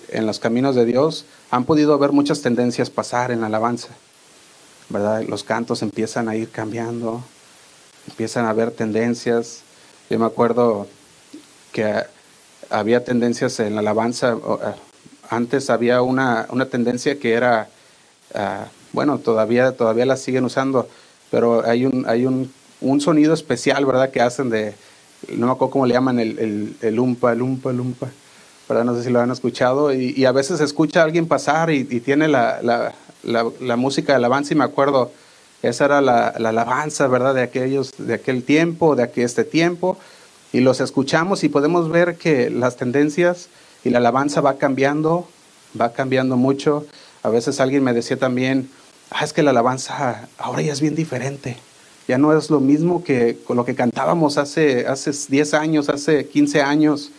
[0.10, 3.89] en los caminos de Dios, han podido ver muchas tendencias pasar en la alabanza.
[4.89, 5.23] ¿Verdad?
[5.27, 7.23] Los cantos empiezan a ir cambiando,
[8.08, 9.62] empiezan a haber tendencias.
[10.10, 10.88] Yo me acuerdo
[11.73, 11.93] que
[12.69, 14.38] había tendencias en la alabanza.
[14.38, 14.73] Eh,
[15.29, 17.67] antes había una, una tendencia que era
[18.33, 20.88] ah, bueno, todavía, todavía las siguen usando,
[21.31, 24.12] pero hay un, hay un, un sonido especial, ¿verdad?
[24.12, 24.75] Que hacen de,
[25.29, 28.07] no me acuerdo cómo le llaman, el, el, el umpa, el umpa, el umpa,
[28.69, 28.86] ¿verdad?
[28.86, 31.88] No sé si lo han escuchado, y, y a veces escucha a alguien pasar y,
[31.89, 32.93] y tiene la, la,
[33.59, 35.12] la, música de alabanza y me acuerdo,
[35.63, 37.33] esa era la, la, alabanza, ¿verdad?
[37.33, 39.97] De aquellos, de aquel tiempo, de aquel, este tiempo,
[40.53, 43.49] y los escuchamos y podemos ver que las tendencias
[43.83, 45.27] y la alabanza va cambiando,
[45.79, 46.85] va cambiando mucho.
[47.23, 48.69] A veces alguien me decía también,
[49.09, 51.57] ah, es que la alabanza ahora ya es bien diferente.
[52.07, 56.27] Ya no es lo mismo que con lo que cantábamos hace, hace 10 años, hace
[56.27, 57.09] 15 años.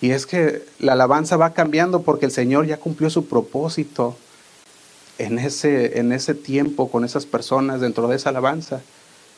[0.00, 4.16] Y es que la alabanza va cambiando porque el Señor ya cumplió su propósito
[5.18, 8.80] en ese, en ese tiempo con esas personas dentro de esa alabanza.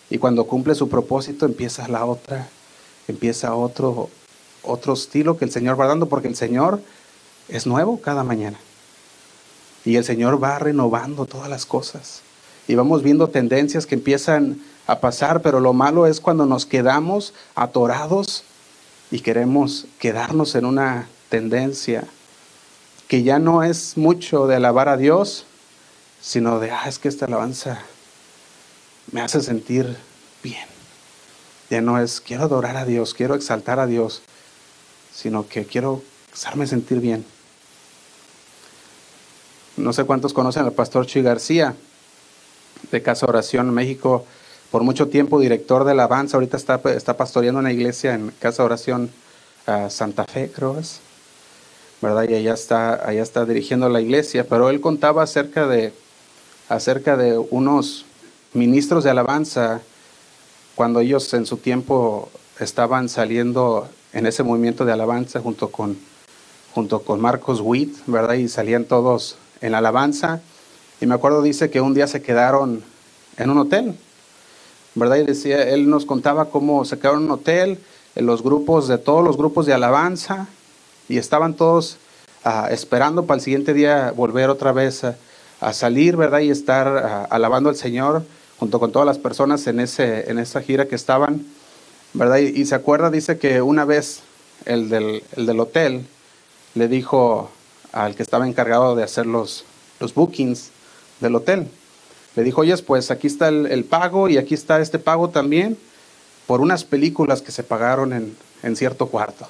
[0.09, 2.49] Y cuando cumple su propósito empieza la otra,
[3.09, 4.09] empieza otro,
[4.63, 6.81] otro estilo que el Señor va dando porque el Señor
[7.49, 8.59] es nuevo cada mañana.
[9.85, 12.21] Y el Señor va renovando todas las cosas.
[12.67, 17.33] Y vamos viendo tendencias que empiezan a pasar, pero lo malo es cuando nos quedamos
[17.55, 18.45] atorados
[19.11, 22.05] y queremos quedarnos en una tendencia
[23.07, 25.47] que ya no es mucho de alabar a Dios,
[26.21, 27.83] sino de, ah, es que esta alabanza
[29.11, 29.97] me hace sentir
[30.43, 30.78] bien.
[31.71, 34.23] Ya no es, quiero adorar a Dios, quiero exaltar a Dios,
[35.15, 36.03] sino que quiero
[36.33, 37.25] hacerme sentir bien.
[39.77, 41.75] No sé cuántos conocen al pastor Chuy García,
[42.91, 44.25] de Casa Oración México,
[44.71, 49.11] por mucho tiempo director de alabanza, ahorita está, está pastoreando una iglesia en Casa Oración
[49.91, 51.01] Santa Fe, creo es,
[52.01, 52.27] ¿verdad?
[52.29, 55.93] Y allá está, allá está dirigiendo la iglesia, pero él contaba acerca de,
[56.69, 58.07] acerca de unos
[58.55, 59.83] ministros de alabanza,
[60.79, 65.99] cuando ellos en su tiempo estaban saliendo en ese movimiento de alabanza junto con,
[66.73, 68.35] junto con Marcos Witt, ¿verdad?
[68.35, 70.41] Y salían todos en la alabanza.
[71.01, 72.85] Y me acuerdo, dice que un día se quedaron
[73.39, 73.97] en un hotel,
[74.95, 75.17] ¿verdad?
[75.17, 77.81] Y decía, él nos contaba cómo se quedaron en un hotel,
[78.15, 80.47] en los grupos, de todos los grupos de alabanza,
[81.09, 81.97] y estaban todos
[82.45, 86.39] ah, esperando para el siguiente día volver otra vez a, salir, ¿verdad?
[86.39, 88.23] Y estar ah, alabando al Señor
[88.59, 91.47] junto con todas las personas en, ese, en esa gira que estaban,
[92.13, 92.39] ¿verdad?
[92.39, 94.21] Y, se acuerda, dice que una vez
[94.65, 96.07] el del, el del hotel
[96.75, 97.51] le dijo
[97.93, 99.65] al que estaba encargado de hacer los,
[100.01, 100.71] los bookings
[101.21, 101.69] del hotel.
[102.37, 105.79] Le dijo, oye, pues aquí está el, pago y aquí está este pago también
[106.47, 109.49] por unas películas que se pagaron en, en cierto cuarto.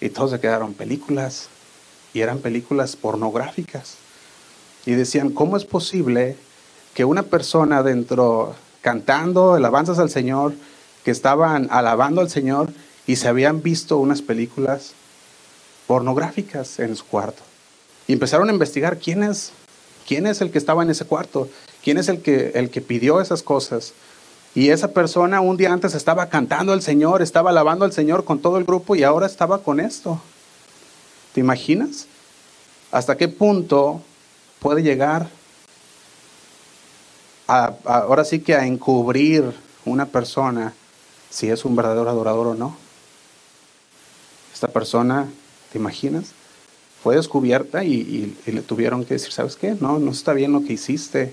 [0.00, 1.48] Y todos se quedaron películas
[2.14, 3.96] y eran películas pornográficas.
[4.86, 6.36] Y decían, ¿cómo es posible
[6.94, 10.54] que una persona dentro cantando alabanzas al Señor,
[11.04, 12.72] que estaban alabando al Señor
[13.06, 14.92] y se habían visto unas películas
[15.86, 17.42] pornográficas en su cuarto.
[18.06, 19.52] Y empezaron a investigar quién es,
[20.06, 21.48] quién es el que estaba en ese cuarto,
[21.82, 23.92] quién es el que, el que pidió esas cosas.
[24.54, 28.40] Y esa persona un día antes estaba cantando al Señor, estaba alabando al Señor con
[28.40, 30.20] todo el grupo y ahora estaba con esto.
[31.32, 32.06] ¿Te imaginas?
[32.90, 34.02] ¿Hasta qué punto
[34.60, 35.28] puede llegar
[37.48, 39.52] ahora sí que a encubrir
[39.84, 40.74] una persona
[41.30, 42.76] si es un verdadero adorador o no?
[44.52, 45.28] Esta persona
[45.72, 46.32] ¿Te imaginas?
[47.02, 49.76] fue descubierta y, le tuvieron que decir, ¿sabes qué?
[49.80, 51.32] No, no está bien lo que hiciste.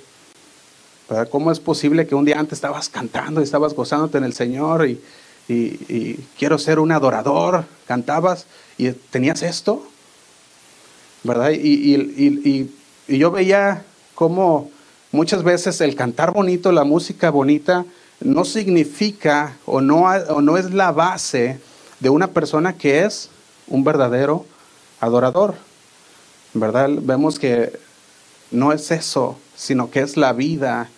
[1.32, 4.88] ¿Cómo es posible que un día antes estabas cantando y estabas gozándote en el Señor
[4.88, 5.02] y
[6.38, 8.46] quiero ser un adorador, cantabas
[8.78, 9.88] y tenías esto?
[11.24, 11.52] ¿Verdad?
[11.52, 12.70] Y,
[13.08, 14.70] yo veía cómo
[15.16, 17.86] muchas veces el cantar bonito, la música bonita,
[18.20, 21.60] no significa o no, o no es la base
[22.00, 23.30] de una persona que es
[23.68, 24.46] un verdadero
[25.00, 25.56] adorador.
[26.54, 26.90] ¿Verdad?
[27.02, 27.74] Vemos que
[28.52, 30.90] no es eso, sino que es la vida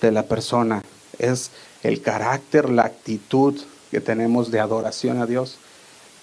[0.00, 0.82] de la persona,
[1.18, 1.50] es
[1.82, 5.58] el carácter, la actitud que tenemos de adoración a Dios.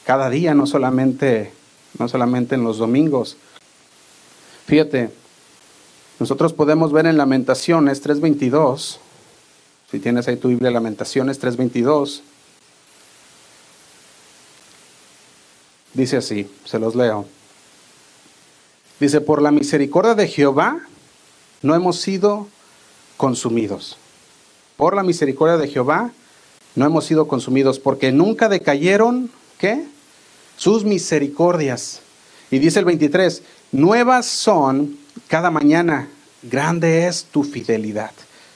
[0.06, 1.54] Cada día, no solamente,
[2.00, 3.38] no solamente en los domingos.
[4.66, 5.12] Fíjate,
[6.22, 9.00] nosotros podemos ver en Lamentaciones 3.22,
[9.90, 12.22] si tienes ahí tu Biblia, Lamentaciones 3.22,
[15.96, 17.26] Dice así, se los leo.
[19.00, 20.80] Dice, por la misericordia de Jehová
[21.64, 22.48] no hemos sido
[23.18, 23.98] consumidos.
[24.78, 26.12] Por la misericordia de Jehová
[26.76, 29.88] no hemos sido consumidos, porque nunca decayeron, ¿qué?
[30.56, 32.02] Sus misericordias.
[32.52, 35.01] Y dice el 23, nuevas son
[35.32, 36.10] cada mañana,
[36.44, 38.12] grande es tu fidelidad.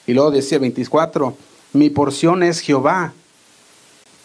[0.06, 1.34] Y luego decía el 24,
[1.72, 3.14] mi porción es Jehová.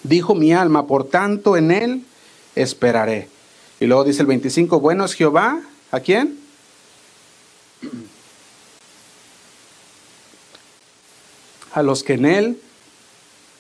[0.04, 2.06] Dijo mi alma, por tanto en él
[2.54, 3.30] esperaré.
[3.80, 5.62] Y luego dice el 25, bueno es Jehová,
[5.92, 6.42] ¿a quién?
[11.72, 12.62] A los que en Él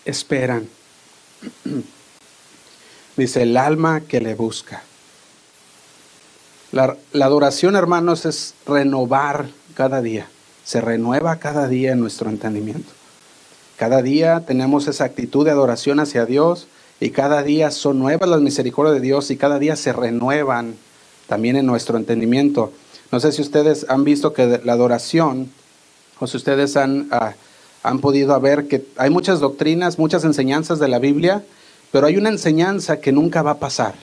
[0.03, 0.67] esperan.
[3.15, 4.83] Dice el alma que le busca.
[6.71, 10.27] La, adoración, hermanos, es renovar cada día.
[10.63, 12.89] Se renueva cada día en nuestro entendimiento.
[13.75, 16.67] Cada día tenemos esa actitud de adoración hacia Dios
[17.01, 20.75] y cada día son nuevas las misericordias de Dios y cada día se renuevan
[21.27, 22.71] también en nuestro entendimiento.
[23.11, 25.51] No sé si ustedes han visto que la adoración,
[26.19, 27.33] o si ustedes han, ah,
[27.83, 31.43] han podido ver que hay muchas doctrinas, muchas enseñanzas de la Biblia,
[31.91, 33.95] pero hay una enseñanza que nunca va a pasar.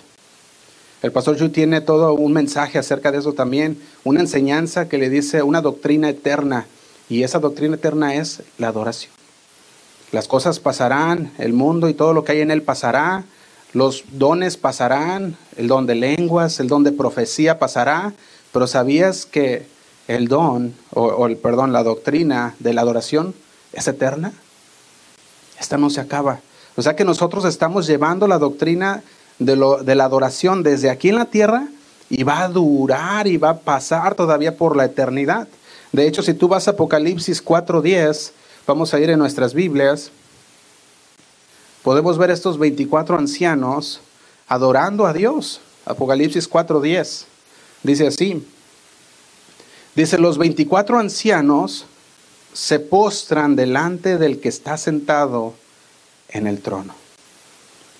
[1.00, 5.08] El pastor Yu tiene todo un mensaje acerca de eso también, una enseñanza que le
[5.11, 6.66] dice una doctrina eterna,
[7.08, 9.12] y esa doctrina eterna es la adoración.
[10.11, 13.24] Las cosas pasarán, el mundo y todo lo que hay en él pasará,
[13.72, 18.14] los dones pasarán, el don de lenguas, el don de profecía pasará,
[18.52, 19.66] pero ¿sabías que
[20.08, 23.34] el don, o, el, perdón, la doctrina de la adoración
[23.72, 24.32] es eterna?
[25.61, 26.40] Esta no se acaba.
[26.76, 29.02] O sea que nosotros estamos llevando la doctrina
[29.38, 31.68] de, la adoración desde aquí en la tierra
[32.11, 35.48] y va a durar y va a pasar todavía por la eternidad.
[35.92, 38.33] De hecho, si tú vas a Apocalipsis 4.10,
[38.68, 40.11] Vamos a ir en nuestras Biblias.
[41.83, 44.03] Podemos ver estos 24 ancianos
[44.46, 45.62] adorando a Dios.
[45.87, 47.24] Apocalipsis 4:10.
[47.83, 48.46] Dice así.
[49.94, 51.87] Dice, los 24 ancianos
[52.53, 55.55] se postran delante del que está sentado
[56.29, 56.94] en el trono.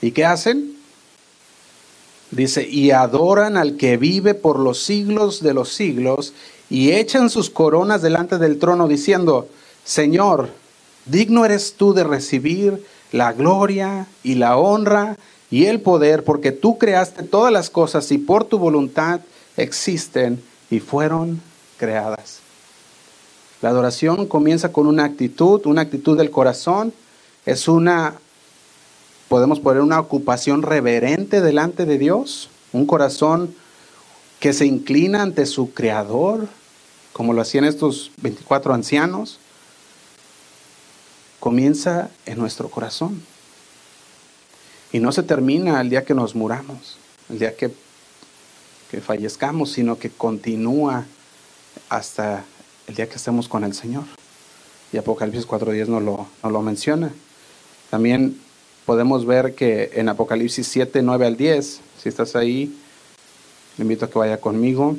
[0.03, 0.77] ¿Y qué hacen?
[2.31, 6.35] Dice, y adoran al que vive por los siglos de los siglos
[6.69, 9.49] y echan sus coronas delante del trono diciendo,
[9.85, 10.51] Señor,
[11.07, 15.17] digno eres tú de recibir la gloria y la honra
[15.51, 19.21] y el poder, porque tú creaste todas las cosas y por tu voluntad
[19.57, 21.41] existen y fueron
[21.79, 22.41] creadas.
[23.63, 26.93] La adoración comienza con una actitud, una actitud del corazón,
[27.47, 28.15] es una,
[29.29, 33.55] podemos poner una ocupación reverente delante de Dios, un corazón
[34.41, 36.49] que se inclina ante su creador,
[37.13, 39.41] como lo hacían estos 24 ancianos
[41.41, 43.23] comienza en nuestro corazón.
[44.93, 46.97] Y no se termina el día que nos muramos,
[47.29, 47.71] el día que,
[48.91, 51.07] que fallezcamos, sino que continúa
[51.89, 52.45] hasta
[52.87, 54.05] el día que estemos con el Señor.
[54.93, 57.13] Y Apocalipsis 4.10 nos lo, nos lo menciona.
[57.91, 58.41] También
[58.89, 62.75] podemos ver que en Apocalipsis 7, 9 al 10, si estás ahí,
[63.77, 64.97] le invito a que vaya conmigo.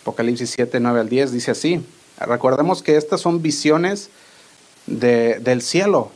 [0.00, 1.84] Apocalipsis 7, 9 al 10, dice así.
[2.18, 4.08] Recordemos que estas son visiones
[4.86, 6.10] de, del cielo.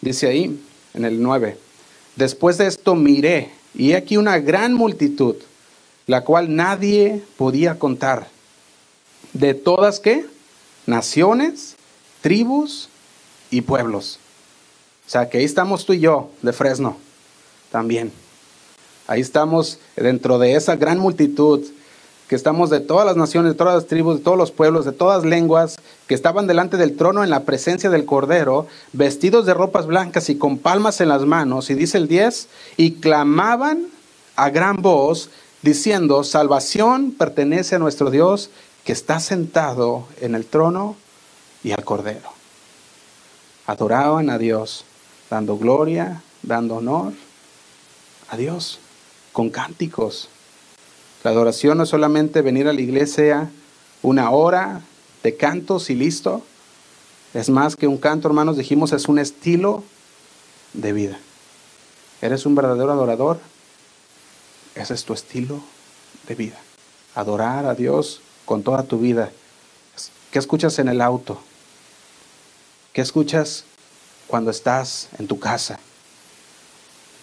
[0.00, 0.58] Dice ahí,
[0.94, 1.58] en el 9.
[2.16, 5.36] Después de esto miré, y aquí una gran multitud,
[6.06, 8.28] la cual nadie podía contar.
[9.34, 10.24] De todas qué?
[10.86, 11.76] Naciones,
[12.28, 12.90] tribus
[13.50, 14.18] y pueblos.
[15.06, 16.98] O sea, que ahí estamos tú y yo, de Fresno,
[17.72, 18.12] también.
[19.06, 21.64] Ahí estamos dentro de esa gran multitud
[22.28, 24.92] que estamos de todas las naciones, de todas las tribus, de todos los pueblos, de
[24.92, 29.86] todas lenguas, que estaban delante del trono en la presencia del Cordero, vestidos de ropas
[29.86, 33.86] blancas y con palmas en las manos, y dice el 10, y clamaban
[34.36, 35.30] a gran voz,
[35.62, 38.50] diciendo, salvación pertenece a nuestro Dios,
[38.84, 40.94] que está sentado en el trono
[41.62, 42.30] y al Cordero.
[43.66, 44.84] Adoraban a Dios,
[45.30, 47.12] dando gloria, dando honor
[48.30, 48.78] a Dios,
[49.32, 50.28] con cánticos
[51.24, 53.50] la adoración no es solamente venir a la iglesia
[54.02, 54.82] una hora
[55.22, 56.42] de cantos y listo.
[57.34, 59.82] Es más que un canto, hermanos, dijimos, es un estilo
[60.74, 61.18] de vida.
[62.22, 63.40] ¿Eres un verdadero adorador?
[64.74, 65.60] Ese es tu estilo
[66.28, 66.58] de vida.
[67.16, 69.30] Adorar a Dios con toda tu vida.
[70.30, 71.42] ¿Qué escuchas en el auto?
[72.98, 73.62] ¿Qué escuchas
[74.26, 75.78] cuando estás en tu casa?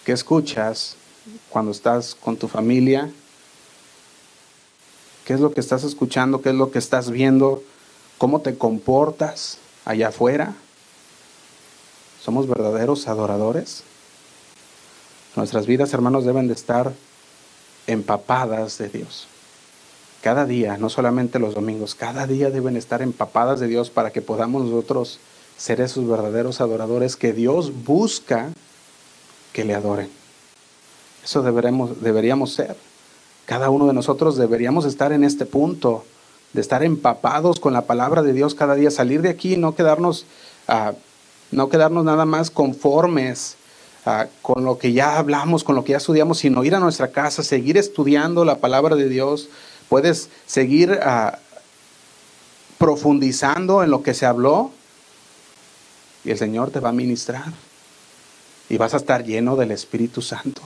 [0.06, 0.96] ¿Qué escuchas
[1.50, 3.12] cuando estás con tu familia?
[5.26, 7.62] qué es lo que estás escuchando, qué es lo que estás viendo,
[8.16, 10.54] cómo te comportas allá afuera.
[12.22, 13.82] ¿Somos verdaderos adoradores?
[15.34, 16.94] Nuestras vidas, hermanos, deben de estar
[17.86, 19.28] empapadas de Dios.
[20.22, 24.22] Cada día, no solamente los domingos, cada día deben estar empapadas de Dios para que
[24.22, 25.20] podamos nosotros
[25.56, 28.50] ser esos verdaderos adoradores que Dios busca
[29.52, 30.10] que le adoren.
[31.24, 32.76] Eso deberemos, deberíamos ser.
[33.46, 36.04] Cada uno de nosotros deberíamos estar en este punto,
[36.52, 39.74] de estar empapados con la palabra de Dios cada día, salir de aquí y no
[39.74, 40.26] quedarnos,
[40.68, 40.92] ah,
[41.50, 43.56] no quedarnos nada más conformes
[44.04, 47.08] ah, con lo que ya hablamos, con lo que ya estudiamos, sino ir a nuestra
[47.08, 49.48] casa, seguir estudiando la palabra de Dios.
[49.88, 51.38] Puedes seguir ah,
[52.78, 54.70] profundizando en lo que se habló
[56.26, 57.52] y el Señor te va a ministrar
[58.68, 60.60] y vas a estar lleno del Espíritu Santo.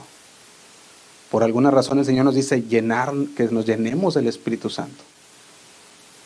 [1.29, 5.03] Por alguna razón el Señor nos dice llenar, que nos llenemos del Espíritu Santo.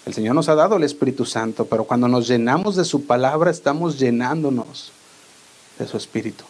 [0.06, 3.52] El Señor nos ha dado el Espíritu Santo, pero cuando nos llenamos de su palabra
[3.52, 4.94] estamos llenándonos
[5.80, 6.46] de su Espíritu.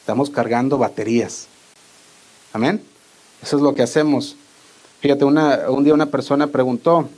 [0.00, 1.46] Estamos cargando baterías.
[2.52, 2.82] Amén.
[3.40, 4.34] Eso es lo que hacemos.
[5.00, 7.08] Fíjate, un día una persona preguntó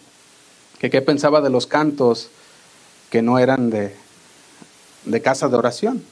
[0.78, 2.28] que qué pensaba de los cantos
[3.08, 3.96] que no eran de,
[5.08, 6.02] de casa de oración,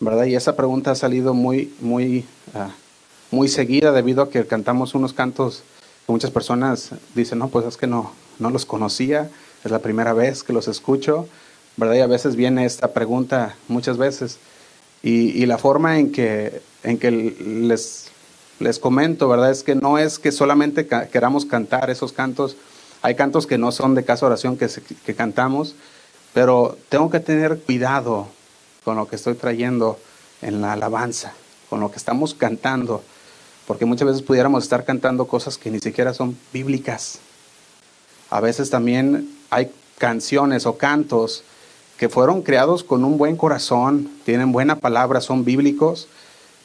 [0.00, 0.24] ¿verdad?
[0.24, 2.70] Y esa pregunta ha salido muy, muy ah,
[3.32, 5.64] muy seguida debido a que cantamos unos cantos
[6.06, 9.30] que muchas personas dicen, no, pues es que no, no los conocía,
[9.64, 11.26] es la primera vez que los escucho,
[11.76, 11.94] ¿verdad?
[11.94, 14.38] Y a veces viene esta pregunta, muchas veces.
[15.02, 18.08] Y, la forma en que, en que les,
[18.60, 19.50] les comento, ¿verdad?
[19.50, 22.56] Es que no es que solamente queramos cantar esos cantos,
[23.00, 24.68] hay cantos que no son de casa oración que,
[25.04, 25.74] que cantamos,
[26.32, 28.28] pero tengo que tener cuidado
[28.84, 29.98] con lo que estoy trayendo
[30.40, 31.32] en la alabanza,
[31.68, 33.02] con lo que estamos cantando
[33.66, 37.20] porque muchas veces pudiéramos estar cantando cosas que ni siquiera son bíblicas.
[38.30, 41.44] A veces también hay canciones o cantos
[41.96, 46.08] que fueron creados con un buen corazón, tienen buena palabra, son bíblicos,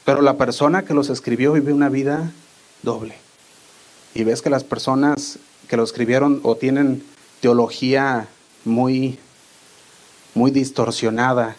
[0.05, 2.31] pero la persona que los escribió vive una vida
[2.81, 3.15] doble.
[4.15, 7.03] Y ves que las personas que lo escribieron o tienen
[7.41, 8.27] teología
[8.65, 9.19] muy
[10.37, 11.55] muy distorsionada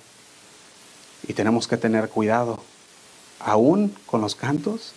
[1.27, 2.61] y tenemos que tener cuidado
[3.41, 4.95] aún con los cantos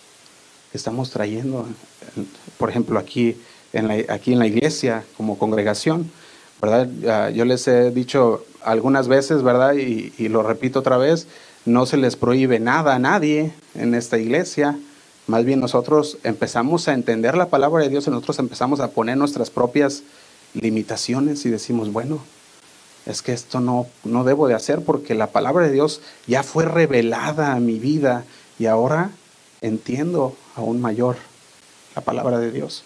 [0.74, 1.66] estamos trayendo,
[2.58, 3.36] por ejemplo, aquí
[3.72, 6.10] en la, aquí en la iglesia como congregación,
[6.60, 6.88] ¿verdad?
[7.08, 9.74] Ah, yo les he dicho algunas veces, ¿verdad?
[9.74, 11.26] Y, y, lo repito otra vez,
[11.64, 14.78] no se les prohíbe nada a nadie en esta iglesia.
[15.26, 19.16] Más bien nosotros empezamos a entender la palabra de Dios y nosotros empezamos a poner
[19.16, 20.02] nuestras propias
[20.54, 22.20] limitaciones y decimos, bueno,
[23.06, 26.64] es que esto no, no debo de hacer porque la palabra de Dios ya fue
[26.64, 28.24] revelada a mi vida
[28.58, 29.10] y ahora
[29.60, 31.16] entiendo aún mayor
[31.94, 32.84] la palabra de Dios.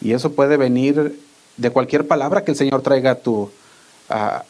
[0.00, 1.20] Y eso puede venir
[1.56, 3.50] de cualquier palabra que el Señor traiga a tu,
[4.08, 4.44] a,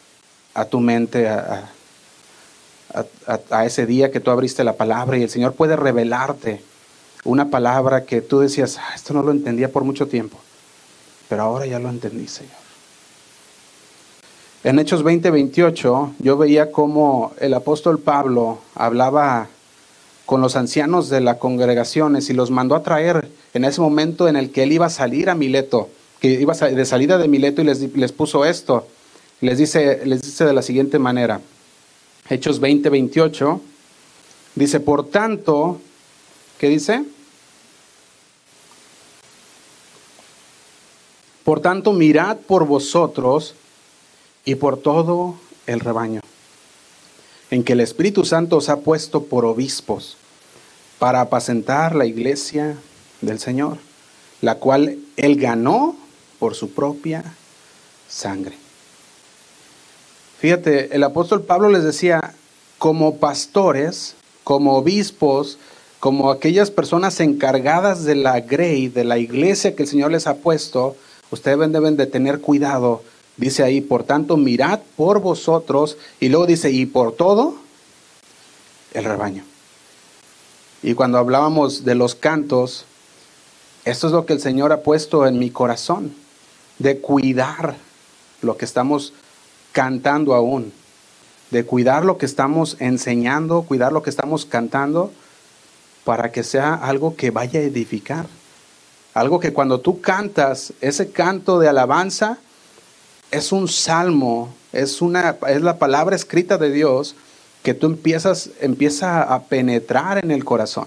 [0.69, 1.69] tu mente, a,
[3.49, 6.63] a, ese día que tú abriste la palabra y el Señor puede revelarte
[7.25, 10.37] una palabra que tú decías, ah, esto no lo entendía por mucho tiempo,
[11.29, 12.62] pero ahora ya lo entendí, Señor.
[14.63, 19.49] En Hechos 20, 28, yo veía cómo el apóstol Pablo hablaba
[20.25, 24.37] con los ancianos de las congregaciones y los mandó a traer en ese momento en
[24.37, 25.89] el que él iba a salir a Mileto,
[26.21, 28.87] que iba de salida de Mileto y les, puso esto.
[29.41, 31.41] Les dice, les dice de la siguiente manera,
[32.29, 33.59] Hechos 20, 28,
[34.55, 35.81] dice, por tanto,
[36.57, 37.03] ¿qué dice?
[41.43, 43.55] Por tanto, mirad por vosotros
[44.45, 45.35] y por todo
[45.67, 46.21] el rebaño
[47.53, 50.17] en que el Espíritu Santo os ha puesto por obispos
[50.97, 52.77] para apacentar la iglesia
[53.21, 53.77] del Señor,
[54.41, 55.95] la cual él ganó
[56.39, 57.23] por su propia
[58.09, 58.55] sangre.
[60.39, 62.33] Fíjate, el apóstol Pablo les decía,
[62.79, 65.59] como pastores, como obispos,
[65.99, 70.37] como aquellas personas encargadas de la grey, de la iglesia que el Señor les ha
[70.37, 70.97] puesto,
[71.29, 73.03] ustedes deben de tener cuidado.
[73.37, 77.55] Dice ahí, por tanto, mirad por vosotros, y luego dice, y por todo
[78.93, 79.43] el rebaño.
[80.83, 82.85] Y cuando hablábamos de los cantos,
[83.85, 86.13] esto es lo que el Señor ha puesto en mi corazón,
[86.77, 87.75] de cuidar
[88.41, 89.13] lo que estamos
[89.71, 90.71] cantando aún,
[91.49, 95.11] de cuidar lo que estamos enseñando, cuidar lo que estamos cantando,
[96.03, 98.27] para que sea algo que vaya a edificar.
[99.13, 102.39] Algo que cuando tú cantas, ese canto de alabanza
[103.33, 107.15] es un salmo, es, una, es la palabra escrita de Dios
[107.63, 110.85] que tú empiezas empieza a penetrar en el corazón.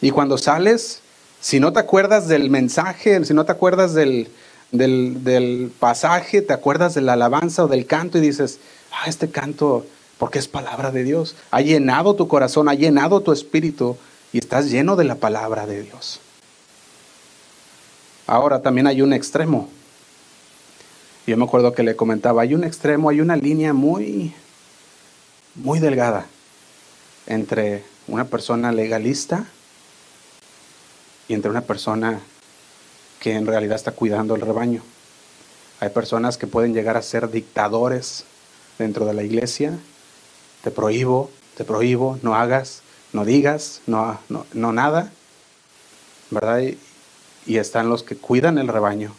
[0.00, 1.00] Y cuando sales,
[1.40, 4.28] si no te acuerdas del mensaje, si no te acuerdas del,
[4.70, 8.58] del, del pasaje, te acuerdas de la alabanza o del canto y dices,
[8.92, 9.84] ah, este canto,
[10.18, 13.96] porque es palabra de Dios, ha llenado tu corazón, ha llenado tu espíritu
[14.32, 16.20] y estás lleno de la palabra de Dios.
[18.26, 19.68] Ahora también hay un extremo.
[21.26, 24.34] Yo me acuerdo que le comentaba, hay un extremo, hay una línea muy,
[25.54, 26.26] muy delgada
[27.26, 29.46] entre una persona legalista
[31.28, 32.20] y entre una persona
[33.20, 34.82] que en realidad está cuidando el rebaño.
[35.78, 38.24] Hay personas que pueden llegar a ser dictadores
[38.78, 39.78] dentro de la iglesia.
[40.64, 45.12] Te prohíbo, te prohíbo, no hagas, no digas, no, no, nada,
[46.30, 46.60] ¿verdad?
[46.60, 46.78] Y,
[47.46, 49.14] y están los que cuidan el rebaño,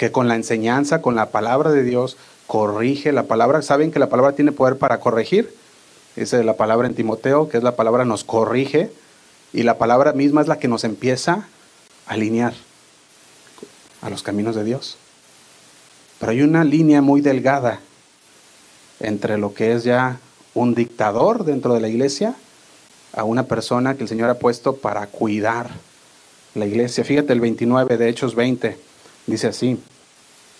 [0.00, 3.60] que con la enseñanza, con la palabra de Dios, corrige la palabra.
[3.60, 5.54] ¿Saben que la palabra tiene poder para corregir?
[6.16, 8.90] Esa es la palabra en Timoteo, que es la palabra nos corrige,
[9.52, 11.46] y la palabra misma es la que nos empieza
[12.06, 12.54] a alinear
[14.00, 14.96] a los caminos de Dios.
[16.18, 17.80] Pero hay una línea muy delgada
[19.00, 20.18] entre lo que es ya
[20.54, 22.34] un dictador dentro de la iglesia
[23.12, 25.68] a una persona que el Señor ha puesto para cuidar
[26.54, 27.04] la iglesia.
[27.04, 28.88] Fíjate el 29 de Hechos 20,
[29.30, 29.78] dice así.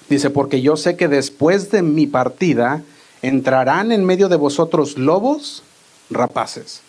[0.09, 2.83] Dice, porque yo sé que después de mi partida
[3.23, 5.63] entrarán en medio de vosotros lobos
[6.09, 6.81] rapaces.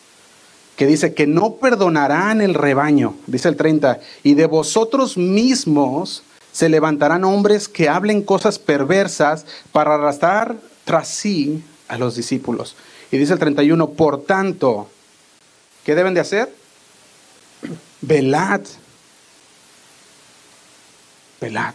[0.76, 6.70] Que dice que no perdonarán el rebaño, dice el 30, y de vosotros mismos se
[6.70, 10.56] levantarán hombres que hablen cosas perversas para arrastrar
[10.86, 12.76] tras sí a los discípulos.
[13.12, 14.88] Y dice el 31, por tanto,
[15.86, 16.54] ¿Qué deben de hacer?
[18.02, 18.62] Velad.
[21.42, 21.74] Velad.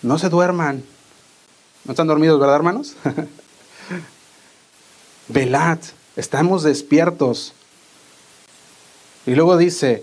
[0.00, 0.82] No se duerman.
[1.84, 2.96] ¿No están dormidos, verdad, hermanos?
[5.28, 5.78] Velad.
[6.16, 7.52] Estamos despiertos.
[9.26, 10.02] Y luego dice,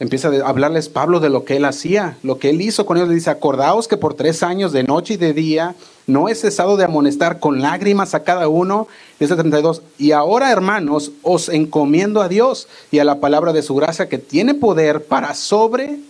[0.00, 3.08] empieza a hablarles Pablo de lo que él hacía, lo que él hizo con ellos.
[3.08, 5.74] Le dice, acordaos que por tres años de noche y de día
[6.06, 8.86] no he cesado de amonestar con lágrimas a cada uno.
[9.18, 13.74] Dice 32, y ahora hermanos, os encomiendo a Dios y a la palabra de su
[13.74, 16.00] gracia que tiene poder para sobre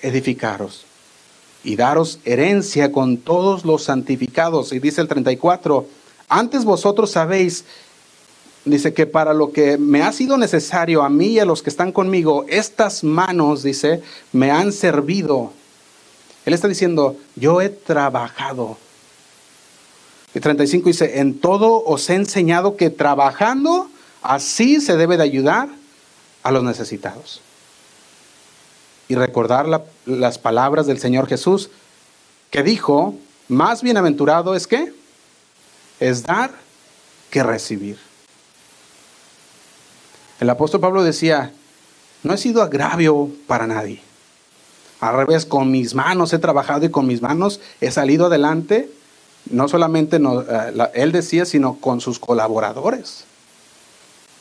[0.00, 0.87] edificaros
[1.64, 4.72] y daros herencia con todos los santificados.
[4.72, 5.86] Y dice el 34,
[6.28, 7.64] antes vosotros sabéis,
[8.64, 11.70] dice que para lo que me ha sido necesario a mí y a los que
[11.70, 14.02] están conmigo, estas manos, dice,
[14.32, 15.52] me han servido.
[16.44, 18.76] Él está diciendo, yo he trabajado
[20.34, 23.88] y 35 dice, en todo os he enseñado que trabajando
[24.22, 25.68] así se debe de ayudar
[26.42, 27.40] a los necesitados.
[29.08, 29.66] Y recordar
[30.06, 31.70] las palabras del Señor Jesús
[32.50, 33.14] que dijo,
[33.48, 34.92] más bienaventurado es que
[36.00, 36.52] es dar
[37.30, 37.98] que recibir.
[40.40, 41.52] El apóstol Pablo decía,
[42.22, 44.00] no he sido agravio para nadie.
[45.00, 48.90] Al revés, con mis manos he trabajado y con mis manos he salido adelante
[49.50, 53.24] no solamente eh, él decía, sino con sus colaboradores.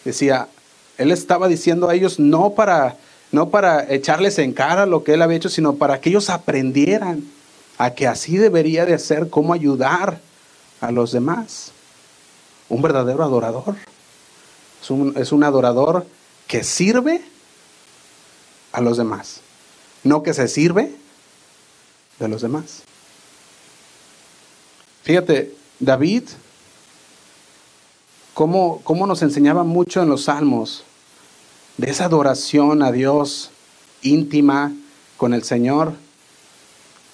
[0.04, 0.48] Decía,
[0.98, 2.98] él estaba diciendo a ellos no para,
[3.32, 7.24] no para echarles en cara lo que él había hecho, sino para que ellos aprendieran
[7.78, 10.20] a que así debería de ser, cómo ayudar
[10.82, 11.72] a los demás.
[12.70, 13.76] Un verdadero adorador.
[14.82, 16.06] Es un, es un adorador
[16.48, 17.22] que sirve
[18.72, 19.42] a los demás,
[20.04, 20.94] no que se sirve
[22.20, 22.84] de los demás.
[25.04, 26.24] Fíjate, David,
[28.34, 30.84] cómo, cómo nos enseñaba mucho en los salmos
[31.78, 33.52] de esa adoración a Dios
[34.02, 34.74] íntima
[35.16, 35.94] con el Señor.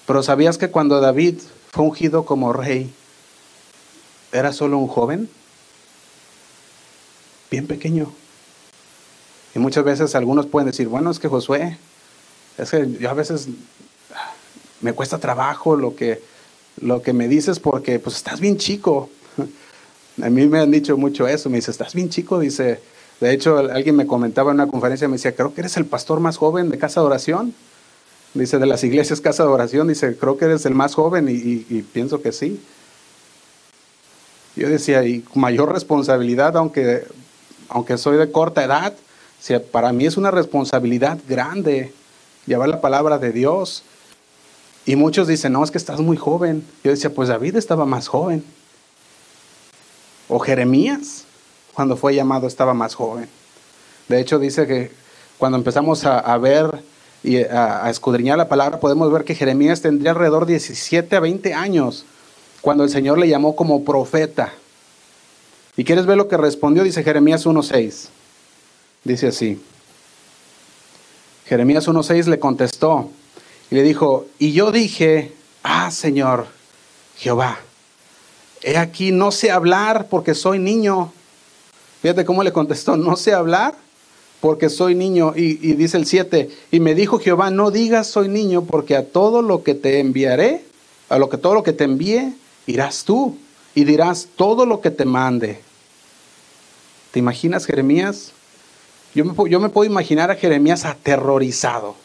[0.05, 1.39] Pero ¿sabías que cuando David
[1.71, 2.93] fue ungido como rey,
[4.31, 5.29] era solo un joven?
[7.51, 8.11] Bien pequeño.
[9.55, 11.77] Y muchas veces algunos pueden decir, bueno, es que Josué
[12.57, 13.47] es que yo a veces
[14.81, 16.21] me cuesta trabajo lo que,
[16.81, 19.09] lo que me dices porque pues estás bien chico.
[20.21, 22.79] A mí me han dicho mucho eso, me dice, estás bien chico, dice,
[23.19, 26.19] de hecho alguien me comentaba en una conferencia, me decía, creo que eres el pastor
[26.19, 27.53] más joven de Casa de Oración,
[28.33, 31.81] dice, de las iglesias Casa de Oración, dice, creo que eres el más joven y,
[31.93, 32.59] pienso que sí.
[34.55, 37.05] Yo decía, y mayor responsabilidad, aunque,
[37.69, 38.93] aunque soy de corta edad,
[39.71, 41.91] para mí es una responsabilidad grande
[42.45, 43.83] llevar la palabra de Dios.
[44.85, 46.65] Y muchos dicen, no, es que estás muy joven.
[46.83, 48.43] Yo decía, pues David estaba más joven.
[50.27, 51.25] O Jeremías,
[51.73, 53.27] cuando fue llamado, estaba más joven.
[54.07, 54.91] De hecho, dice que
[55.37, 56.83] cuando empezamos a, ver
[57.23, 61.53] y a, escudriñar la palabra, podemos ver que Jeremías tendría alrededor de 17 a 20
[61.53, 62.05] años
[62.61, 64.53] cuando el Señor le llamó como profeta.
[65.75, 66.83] ¿Y quieres ver lo que respondió?
[66.83, 68.09] Dice Jeremías 1.6.
[69.03, 69.61] Dice así.
[71.45, 73.09] Jeremías 1.6 le contestó
[73.69, 76.47] y le dijo, y yo dije, ah, Señor
[77.17, 77.59] Jehová,
[78.61, 81.11] he aquí, no sé hablar porque soy niño.
[82.03, 83.75] Fíjate cómo le contestó, no sé hablar
[84.41, 85.31] porque soy niño.
[85.37, 89.41] Y, dice el 7, y me dijo Jehová, no digas soy niño porque a todo
[89.41, 90.65] lo que te enviaré,
[91.07, 92.35] a lo que todo lo que te envíe,
[92.67, 93.37] irás tú
[93.73, 95.61] y dirás todo lo que te mande.
[97.11, 98.33] ¿Te imaginas Jeremías?
[99.15, 101.95] Yo yo me puedo imaginar a Jeremías aterrorizado,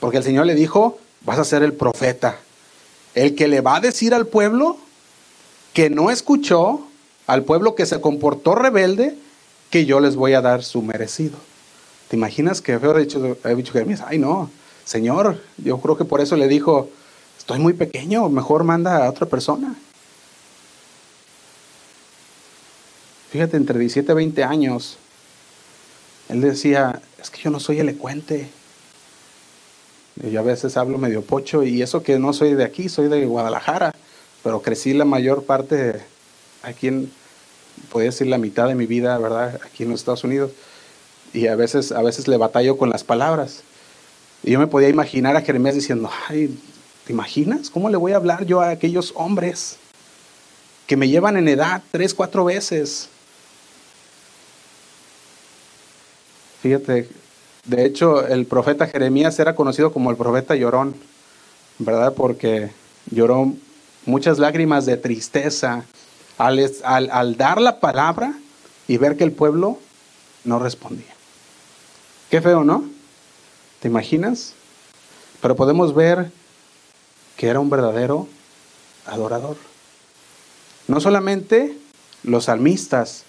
[0.00, 2.40] porque el Señor le dijo, vas a ser el profeta,
[3.14, 4.76] el que le va a decir al pueblo
[5.72, 6.86] que no escuchó,
[7.26, 9.16] al pueblo que se comportó rebelde,
[9.70, 11.36] que yo les voy a dar su merecido.
[12.08, 14.02] ¿Te imaginas que feo dicho, he dicho Jeremías?
[14.06, 14.50] Ay, no,
[14.84, 16.88] Señor, yo creo que por eso le dijo,
[17.38, 19.74] estoy muy pequeño, mejor manda a otra persona.
[23.30, 24.98] Fíjate, entre 17 y 20 años,
[26.28, 28.48] él decía, es que yo no soy elocuente.
[30.30, 33.26] Yo a veces hablo medio pocho y eso que no soy de aquí, soy de
[33.26, 33.92] Guadalajara
[34.44, 36.02] pero crecí la mayor parte
[36.64, 37.12] aquí en,
[37.90, 39.60] podría decir la mitad de mi vida, ¿verdad?
[39.64, 40.52] Aquí en los Estados Unidos.
[41.32, 43.62] Y a veces, a veces le batallo con las palabras.
[44.42, 46.56] Y yo me podía imaginar a Jeremías diciendo, ay,
[47.06, 47.70] ¿te imaginas?
[47.70, 49.78] ¿Cómo le voy a hablar yo a aquellos hombres
[50.86, 53.08] que me llevan en edad tres, cuatro veces?
[56.62, 57.08] Fíjate,
[57.66, 60.94] de hecho el profeta Jeremías era conocido como el profeta llorón,
[61.78, 62.14] ¿verdad?
[62.14, 62.70] Porque
[63.10, 63.52] lloró
[64.06, 65.84] muchas lágrimas de tristeza
[66.38, 68.34] al, dar la palabra
[68.88, 69.78] y ver que el pueblo
[70.44, 71.14] no respondía.
[72.30, 72.84] Qué feo, ¿no?
[73.80, 74.54] ¿Te imaginas?
[75.40, 76.30] Pero podemos ver
[77.36, 78.28] que era un verdadero
[79.06, 79.56] adorador.
[80.88, 81.76] No solamente
[82.22, 83.24] los salmistas,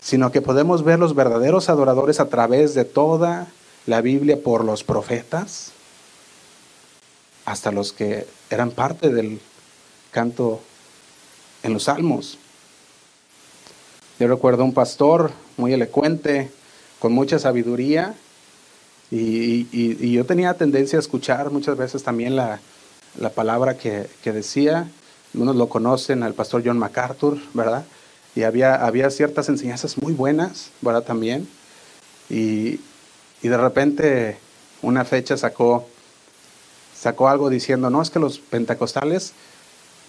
[0.00, 3.48] sino que podemos ver los verdaderos adoradores a través de toda
[3.86, 5.72] la Biblia por los profetas,
[7.44, 9.40] hasta los que eran parte del
[10.10, 10.60] canto
[11.62, 12.38] en los salmos.
[14.18, 16.50] Yo recuerdo un pastor muy elocuente,
[16.98, 18.14] con mucha sabiduría,
[19.10, 22.60] y, yo tenía tendencia a escuchar muchas veces también la,
[23.34, 24.88] palabra que, decía.
[25.34, 27.84] Unos lo conocen, al pastor John MacArthur, ¿verdad?
[28.34, 31.02] Y había, había ciertas enseñanzas muy buenas, ¿verdad?
[31.02, 31.48] También.
[32.30, 32.80] Y,
[33.42, 34.38] y de repente
[34.80, 35.86] una fecha sacó,
[36.98, 39.32] sacó algo diciendo, no, es que los pentecostales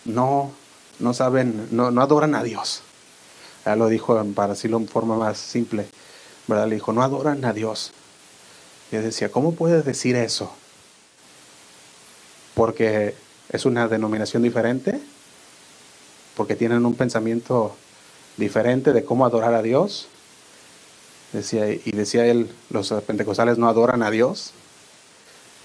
[0.06, 0.51] no,
[1.00, 2.82] no saben, no, no adoran a Dios.
[3.66, 5.86] Ya lo dijo para decirlo en forma más simple,
[6.48, 6.68] ¿verdad?
[6.68, 7.91] Le dijo, no adoran a Dios.
[8.91, 10.52] Y decía, ¿cómo puedes decir eso?
[12.54, 13.16] Porque
[13.50, 15.00] es una denominación diferente,
[16.36, 17.76] porque tienen un pensamiento
[18.38, 20.08] diferente de cómo adorar a Dios.
[21.32, 24.52] Decía, y decía él, los pentecostales no adoran a Dios.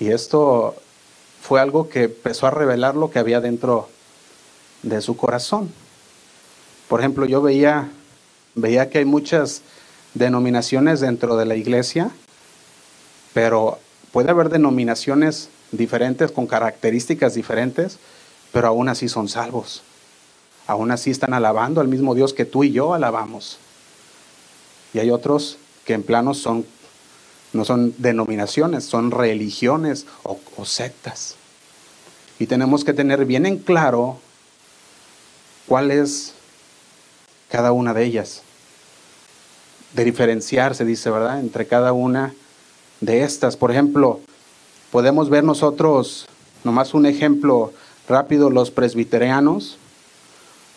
[0.00, 0.76] Y esto
[1.42, 3.88] fue algo que empezó a revelar lo que había dentro
[4.82, 5.70] de su corazón.
[6.88, 7.90] Por ejemplo, yo veía,
[8.54, 9.62] veía que hay muchas
[10.14, 12.10] denominaciones dentro de la iglesia,
[13.34, 13.78] pero
[14.12, 17.98] puede haber denominaciones diferentes con características diferentes,
[18.52, 19.82] pero aún así son salvos.
[20.66, 23.58] Aún así están alabando al mismo Dios que tú y yo alabamos.
[24.94, 26.66] Y hay otros que en plano son,
[27.52, 31.36] no son denominaciones, son religiones o, o sectas.
[32.38, 34.20] Y tenemos que tener bien en claro
[35.68, 36.32] cuál es
[37.50, 38.42] cada una de ellas.
[39.92, 41.40] De diferenciar, se dice, ¿verdad?
[41.40, 42.34] Entre cada una
[43.00, 43.56] de estas.
[43.56, 44.20] Por ejemplo,
[44.90, 46.26] podemos ver nosotros,
[46.64, 47.72] nomás un ejemplo
[48.08, 49.76] rápido, los presbiterianos,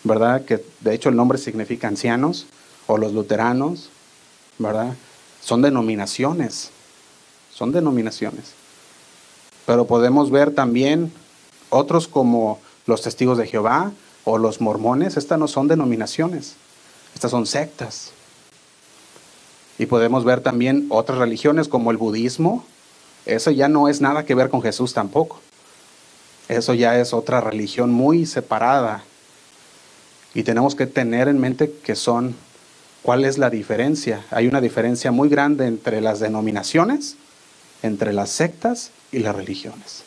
[0.04, 0.44] ¿verdad?
[0.44, 2.46] Que de hecho el nombre significa ancianos,
[2.86, 3.90] o los luteranos,
[4.58, 4.94] ¿verdad?
[5.40, 6.70] Son denominaciones,
[7.52, 8.54] son denominaciones.
[9.64, 11.12] pero podemos ver también
[11.70, 13.92] otros como los testigos de Jehová
[14.24, 15.16] o los mormones.
[15.16, 16.54] Estas no son denominaciones,
[17.14, 18.12] estas son sectas.
[19.78, 22.64] Y podemos ver también otras religiones como el budismo.
[23.26, 25.40] Eso ya no es nada que ver con Jesús tampoco.
[26.48, 29.04] Eso ya es otra religión muy separada.
[30.34, 32.34] Y tenemos que tener en mente que son,
[33.02, 34.24] ¿cuál es la diferencia?
[34.30, 37.16] Hay una diferencia muy grande entre las denominaciones,
[37.82, 40.04] entre las sectas y las religiones.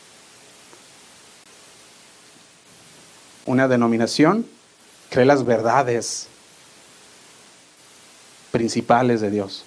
[3.46, 4.44] Una denominación
[5.08, 6.28] cree las verdades
[8.50, 9.64] principales de Dios.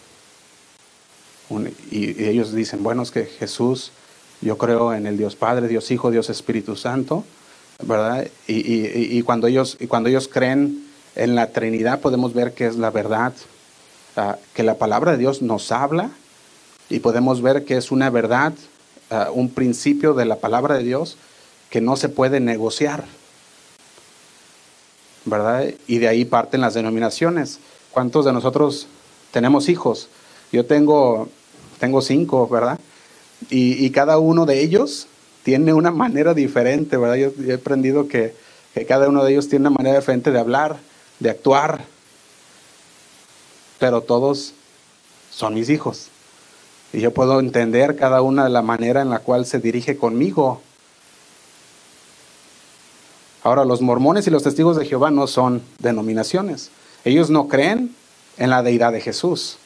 [1.92, 3.92] y, ellos dicen, bueno, es que Jesús,
[4.42, 7.24] yo creo en el Dios Padre, Dios Hijo, Dios Espíritu Santo,
[7.84, 8.28] ¿verdad?
[8.48, 13.34] Y, cuando, ellos, cuando ellos creen en la Trinidad, podemos ver que es la verdad,
[14.16, 16.12] ah, que la palabra de Dios nos habla
[16.90, 18.54] y podemos ver que es una verdad,
[19.10, 21.18] ah, un principio de la palabra de Dios
[21.70, 23.06] que no se puede negociar.
[25.88, 27.60] Y de ahí parten las denominaciones.
[27.92, 28.88] ¿Cuántos de nosotros
[29.32, 30.10] tenemos hijos?
[30.52, 31.30] Yo tengo,
[31.80, 32.80] tengo cinco, ¿verdad?
[33.50, 35.08] Y, cada uno de ellos
[35.44, 37.16] tiene una manera diferente, ¿verdad?
[37.16, 38.36] Yo, he aprendido que,
[38.88, 40.78] cada uno de ellos tiene una manera diferente de hablar,
[41.20, 41.84] de actuar,
[43.78, 44.54] pero todos
[45.32, 46.08] son mis hijos.
[46.94, 50.62] Y yo puedo entender cada una de la manera en la cual se dirige conmigo.
[53.50, 56.70] Ahora, los mormones y los testigos de Jehová no son denominaciones.
[57.04, 57.96] Ellos no creen
[58.38, 59.58] en la deidad de Jesús.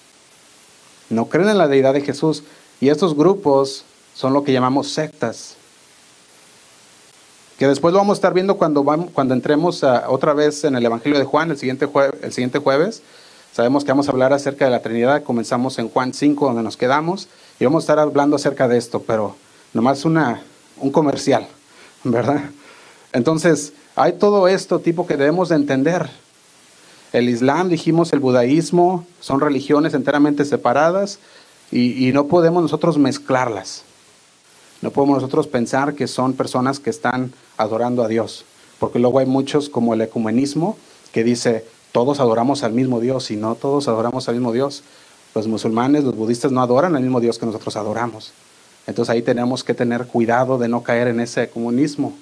[1.09, 2.45] No creen en la deidad de Jesús.
[2.79, 3.83] Y estos grupos
[4.15, 5.57] son lo que llamamos sectas.
[7.57, 11.19] Que después lo vamos a estar viendo cuando, cuando entremos otra vez en el Evangelio
[11.19, 11.89] de Juan el siguiente,
[12.21, 13.01] el siguiente jueves.
[13.51, 15.23] Sabemos que vamos a hablar acerca de la Trinidad.
[15.23, 17.27] Comenzamos en Juan 5, donde nos quedamos.
[17.59, 19.35] Y vamos a estar hablando acerca de esto, pero
[19.73, 20.41] nomás una,
[20.77, 21.49] un comercial,
[22.05, 22.43] ¿verdad?
[23.13, 26.09] Entonces, hay todo esto tipo que debemos de entender.
[27.13, 31.19] El Islam, dijimos, el budaísmo, son religiones enteramente separadas
[31.71, 33.83] y, no podemos nosotros mezclarlas.
[34.81, 38.45] No podemos nosotros pensar que son personas que están adorando a Dios,
[38.79, 40.75] porque luego hay muchos como el ecumenismo
[41.11, 44.83] que dice, todos adoramos al mismo Dios y no todos adoramos al mismo Dios.
[45.35, 48.33] Los musulmanes, los budistas no adoran al mismo Dios que nosotros adoramos.
[48.87, 52.13] Entonces ahí tenemos que tener cuidado de no caer en ese ecumenismo,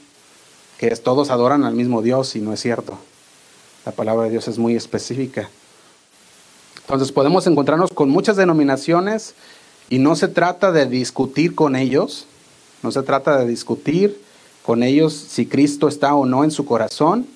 [0.82, 2.98] que todos adoran al mismo Dios y no es cierto.
[3.86, 5.48] La palabra de Dios es muy específica.
[6.80, 9.36] Entonces podemos encontrarnos con muchas denominaciones
[9.92, 12.26] y no se trata de discutir con ellos,
[12.82, 14.24] no se trata de discutir
[14.64, 17.28] con ellos si Cristo está o no en su corazón,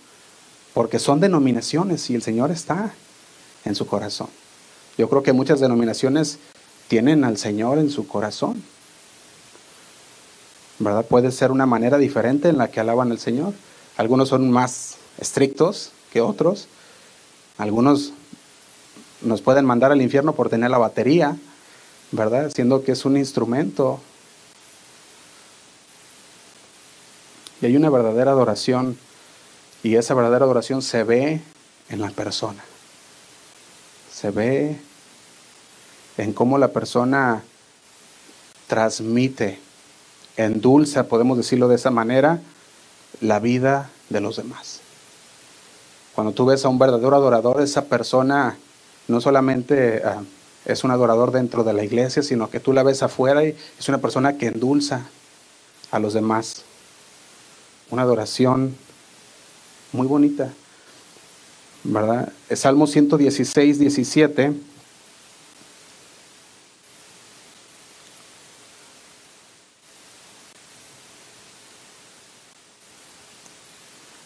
[0.73, 2.95] porque son denominaciones y el Señor está
[3.63, 4.29] en su corazón.
[4.97, 6.39] Yo creo que muchas denominaciones
[6.87, 8.63] tienen al Señor en su corazón.
[10.79, 11.05] ¿Verdad?
[11.05, 13.53] Puede ser una manera diferente en la que alaban al Señor.
[13.97, 16.67] Algunos son más estrictos que otros.
[17.57, 18.13] Algunos
[19.21, 21.37] nos pueden mandar al infierno por tener la batería,
[22.11, 22.51] ¿verdad?
[22.53, 23.99] Siendo que es un instrumento.
[27.61, 28.97] Y hay una verdadera adoración
[29.81, 31.41] y esa verdadera adoración se ve
[31.89, 32.63] en la persona.
[34.11, 34.77] Se ve
[36.17, 37.43] en cómo la persona
[38.67, 39.59] transmite,
[40.37, 42.39] endulza, podemos decirlo de esa manera,
[43.21, 44.81] la vida de los demás.
[46.13, 48.57] Cuando tú ves a un verdadero adorador, esa persona
[49.07, 50.23] no solamente ah,
[50.65, 53.89] es un adorador dentro de la iglesia, sino que tú la ves afuera y es
[53.89, 55.01] una persona que endulza
[55.91, 56.63] a los demás.
[57.91, 58.75] Una adoración
[59.91, 60.51] muy bonita,
[61.83, 62.31] ¿verdad?
[62.51, 64.53] Salmo 116, 17.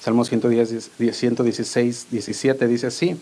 [0.10, 3.16] Salmo 110, 116, 17 dice así.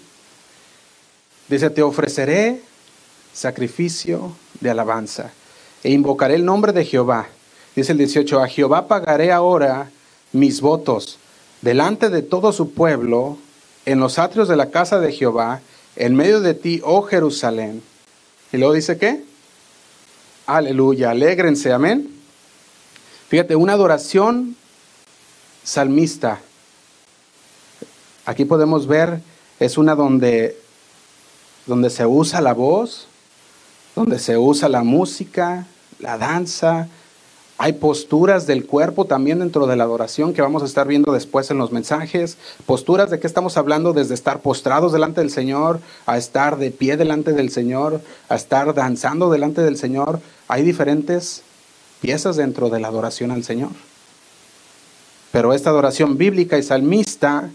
[1.50, 2.62] Dice, te ofreceré
[3.34, 4.32] sacrificio
[4.62, 5.34] de alabanza
[5.84, 7.28] e invocaré el nombre de Jehová.
[7.76, 9.92] Dice el 18, a Jehová pagaré ahora
[10.32, 11.20] mis votos
[11.62, 13.38] delante de todo su pueblo,
[13.86, 15.60] en los atrios de la casa de Jehová,
[15.98, 17.84] en medio de ti, oh Jerusalén.
[18.54, 19.26] Y luego dice qué?
[20.46, 22.10] Aleluya, alégrense, amén.
[23.28, 24.56] Fíjate, una adoración
[25.66, 26.40] salmista
[28.28, 29.22] Aquí podemos ver,
[29.58, 30.60] es una donde,
[31.66, 33.08] donde se usa la voz,
[33.96, 35.66] donde se usa la música,
[36.00, 36.90] la danza.
[37.58, 41.50] Hay posturas del cuerpo también dentro de la adoración que vamos a estar viendo después
[41.52, 42.38] en los mensajes.
[42.66, 46.98] Posturas de qué estamos hablando desde estar postrados delante del Señor, a estar de pie
[46.98, 50.20] delante del Señor, a estar danzando delante del Señor.
[50.50, 51.44] Hay diferentes
[52.02, 53.72] piezas dentro de la adoración al Señor.
[55.32, 57.52] Pero esta adoración bíblica y salmista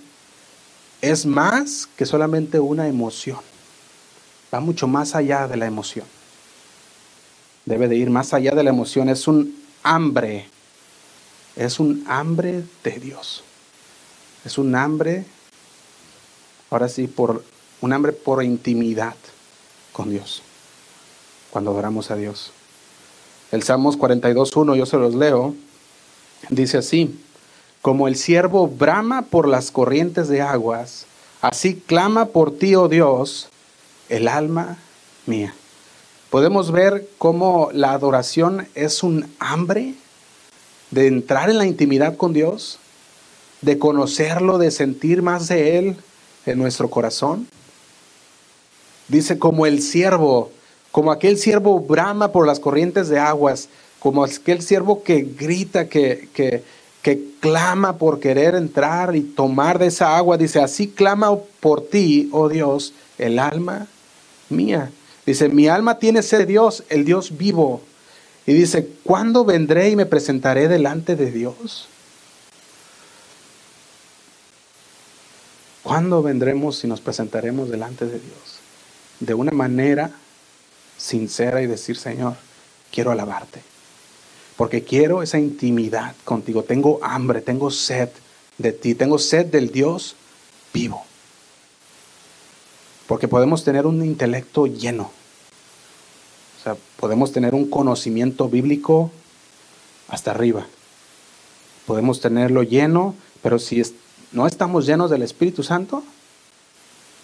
[1.03, 3.41] es más que solamente una emoción.
[4.55, 6.07] Va mucho más allá de la emoción.
[7.67, 9.09] Debe de ir más allá de la emoción.
[9.09, 10.47] Es un hambre.
[11.57, 13.43] Es un hambre de Dios.
[14.45, 15.25] Es un hambre,
[16.71, 17.45] ahora sí, por
[17.81, 19.15] un hambre por intimidad
[19.93, 20.43] con Dios.
[21.51, 22.53] Cuando adoramos a Dios.
[23.51, 25.55] El Salmos 42.1, yo se los leo,
[26.49, 27.21] dice así,
[27.83, 31.07] como el siervo brama por las corrientes de aguas,
[31.41, 33.49] así clama por ti, oh Dios,
[34.09, 34.79] el alma
[35.27, 35.53] mía.
[36.31, 39.95] Podemos ver cómo la adoración es un hambre
[40.93, 42.79] de entrar en la intimidad con Dios,
[43.63, 45.97] de conocerlo, de sentir más de Él
[46.47, 47.49] en nuestro corazón.
[49.09, 50.53] Dice como el siervo,
[50.93, 53.69] como aquel siervo brama por las corrientes de aguas,
[53.99, 56.63] como aquel siervo que grita, que, que,
[57.03, 60.39] que clama por querer entrar y tomar de esa agua.
[60.39, 63.89] Dice, así clama por ti, oh Dios, el alma
[64.49, 64.91] mía.
[65.27, 67.83] Dice, mi alma tiene sed Dios, el Dios vivo.
[68.47, 71.89] Y dice, ¿cuándo vendré y me presentaré delante de Dios?
[75.83, 78.61] ¿Cuándo vendremos y nos presentaremos delante de Dios?
[79.19, 80.13] De una manera
[80.97, 82.35] sincera y decir, Señor,
[82.93, 83.72] quiero alabarte.
[84.57, 86.63] Porque quiero esa intimidad contigo.
[86.63, 88.11] Tengo hambre, tengo sed
[88.59, 90.17] de ti, tengo sed del Dios
[90.73, 91.05] vivo.
[93.07, 95.11] Porque podemos tener un intelecto lleno.
[96.61, 99.11] O sea, podemos tener un conocimiento bíblico
[100.09, 100.67] hasta arriba.
[101.87, 103.83] Podemos tenerlo lleno, pero si
[104.31, 106.05] no estamos llenos del Espíritu Santo,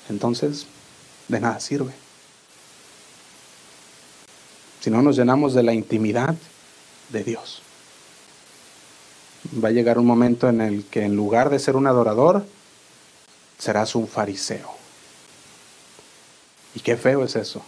[0.09, 0.67] entonces
[1.29, 1.93] de nada sirve
[4.81, 6.35] si no nos llenamos de la intimidad
[7.11, 7.63] de Dios.
[9.63, 12.45] Va a llegar un momento en el que en lugar de ser un adorador,
[13.59, 14.71] serás un fariseo.
[16.75, 17.63] Y qué feo es eso.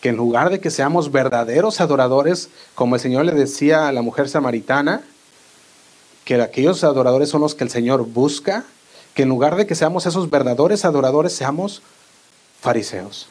[0.00, 4.02] Que en lugar de que seamos verdaderos adoradores, como el Señor le decía a la
[4.02, 5.02] mujer samaritana,
[6.24, 8.64] que aquellos adoradores son los que el Señor busca,
[9.14, 11.82] que en lugar de que seamos esos verdaderos adoradores, seamos
[12.60, 13.28] fariseos.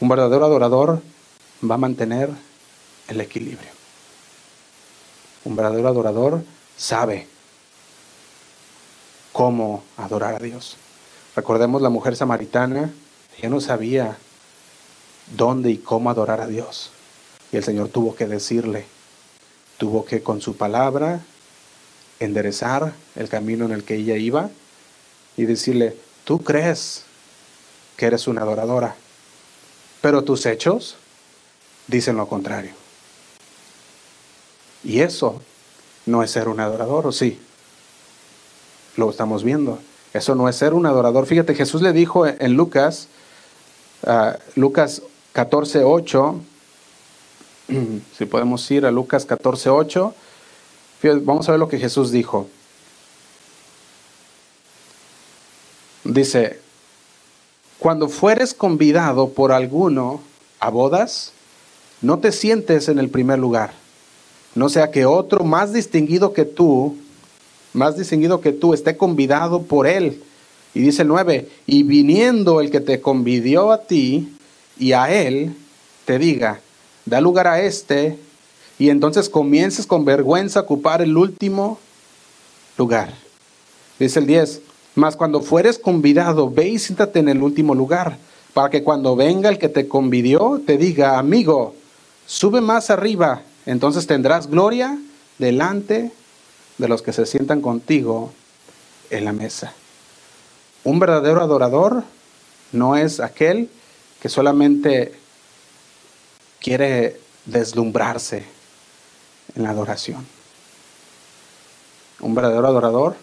[0.00, 1.02] Un verdadero adorador
[1.68, 2.30] va a mantener
[3.08, 3.70] el equilibrio.
[5.44, 6.42] Un verdadero adorador
[6.76, 7.26] sabe
[9.32, 10.76] cómo adorar a Dios.
[11.36, 12.90] Recordemos la mujer samaritana,
[13.38, 14.18] ella no sabía
[15.36, 16.90] dónde y cómo adorar a Dios.
[17.52, 18.86] Y el Señor tuvo que decirle,
[19.78, 21.20] tuvo que con su palabra
[22.18, 24.50] enderezar el camino en el que ella iba
[25.36, 27.04] y decirle, tú crees
[27.96, 28.94] que eres una adoradora,
[30.00, 30.96] pero tus hechos
[31.86, 32.72] dicen lo contrario.
[34.82, 35.40] Y eso
[36.06, 37.38] no es ser un adorador, ¿o sí?
[38.96, 39.78] Lo estamos viendo.
[40.12, 41.26] Eso no es ser un adorador.
[41.26, 43.08] Fíjate, Jesús le dijo en Lucas,
[44.02, 45.02] uh, Lucas
[45.32, 46.40] 14, 8,
[48.18, 50.14] si podemos ir a Lucas 14, 8,
[51.22, 52.48] vamos a ver lo que Jesús dijo.
[56.04, 56.60] Dice,
[57.78, 60.20] cuando fueres convidado por alguno
[60.58, 61.32] a bodas,
[62.02, 63.72] no te sientes en el primer lugar.
[64.54, 66.96] No sea que otro más distinguido que tú,
[67.72, 70.22] más distinguido que tú, esté convidado por él.
[70.74, 74.28] Y dice el 9, y viniendo el que te convidió a ti
[74.78, 75.54] y a él,
[76.04, 76.60] te diga,
[77.06, 78.18] da lugar a este,
[78.78, 81.78] y entonces comiences con vergüenza a ocupar el último
[82.78, 83.12] lugar.
[83.98, 84.62] Dice el 10,
[84.94, 88.16] mas cuando fueres convidado, ve y siéntate en el último lugar,
[88.54, 91.74] para que cuando venga el que te convidió, te diga, amigo,
[92.30, 94.96] sube más arriba, entonces tendrás gloria
[95.38, 96.12] delante
[96.78, 98.32] de los que se sientan contigo
[99.10, 99.74] en la mesa.
[100.84, 102.04] Un verdadero adorador
[102.70, 103.68] no es aquel
[104.22, 105.18] que solamente
[106.60, 108.44] quiere deslumbrarse
[109.56, 110.24] en la adoración.
[112.20, 113.16] Un verdadero adorador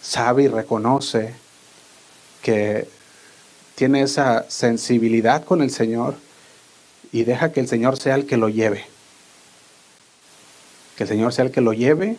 [0.00, 1.34] sabe y reconoce
[2.40, 2.86] que
[3.74, 6.14] tiene esa sensibilidad con el Señor
[7.12, 8.86] y deja que el Señor sea el que lo lleve.
[10.96, 12.16] Que el Señor sea el que lo lleve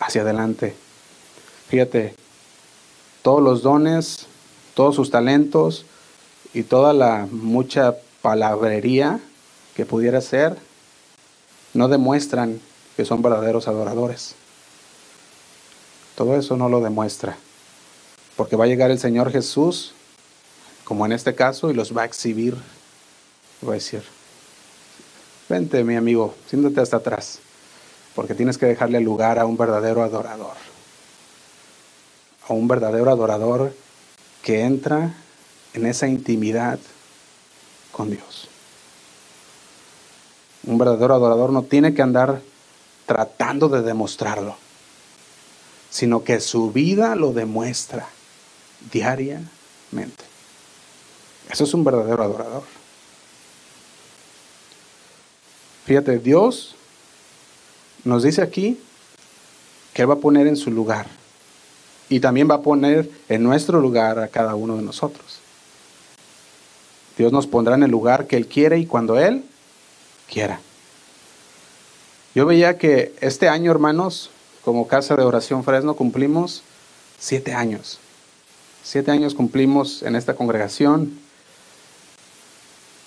[0.00, 0.74] hacia adelante.
[1.68, 2.14] Fíjate,
[3.22, 4.26] todos los dones,
[4.74, 5.86] todos sus talentos
[6.54, 9.20] y toda la mucha palabrería
[9.74, 10.56] que pudiera ser,
[11.74, 12.60] no demuestran
[12.96, 14.34] que son verdaderos adoradores.
[16.16, 17.36] Todo eso no lo demuestra.
[18.36, 19.92] Porque va a llegar el Señor Jesús,
[20.84, 22.56] como en este caso, y los va a exhibir.
[23.66, 24.02] Va a decir,
[25.48, 27.38] Vente, mi amigo, siéntate hasta atrás,
[28.14, 30.56] porque tienes que dejarle lugar a un verdadero adorador.
[32.46, 33.74] A un verdadero adorador
[34.42, 35.14] que entra
[35.72, 36.78] en esa intimidad
[37.92, 38.48] con Dios.
[40.66, 42.42] Un verdadero adorador no tiene que andar
[43.06, 44.54] tratando de demostrarlo,
[45.88, 48.06] sino que su vida lo demuestra
[48.92, 49.48] diariamente.
[51.48, 52.77] Eso es un verdadero adorador.
[55.88, 56.74] Fíjate, Dios
[58.04, 58.78] nos dice aquí
[59.94, 61.06] que Él va a poner en su lugar
[62.10, 65.38] y también va a poner en nuestro lugar a cada uno de nosotros.
[67.16, 69.42] Dios nos pondrá en el lugar que Él quiere y cuando Él
[70.30, 70.60] quiera.
[72.34, 74.28] Yo veía que este año, hermanos,
[74.66, 76.64] como Casa de Oración Fresno, cumplimos
[77.18, 77.98] siete años.
[78.82, 81.18] Siete años cumplimos en esta congregación.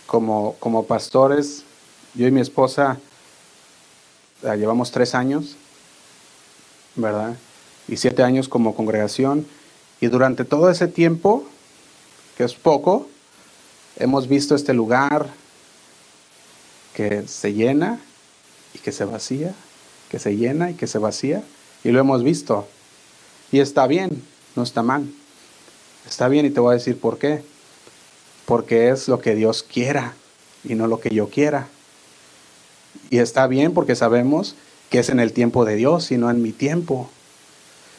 [0.07, 1.63] Como, como pastores,
[2.13, 2.99] yo y mi esposa
[4.43, 5.55] llevamos tres años,
[6.95, 7.35] ¿verdad?
[7.87, 9.45] Y siete años como congregación.
[9.99, 11.45] Y durante todo ese tiempo,
[12.37, 13.07] que es poco,
[13.97, 15.29] hemos visto este lugar
[16.93, 17.99] que se llena
[18.73, 19.53] y que se vacía,
[20.09, 21.43] que se llena y que se vacía.
[21.83, 22.67] Y lo hemos visto.
[23.51, 24.23] Y está bien,
[24.55, 25.09] no está mal.
[26.07, 27.43] Está bien y te voy a decir por qué.
[28.45, 30.13] Porque es lo que Dios quiera
[30.63, 31.67] y no lo que yo quiera.
[33.09, 34.55] Y está bien porque sabemos
[34.89, 37.09] que es en el tiempo de Dios y no en mi tiempo.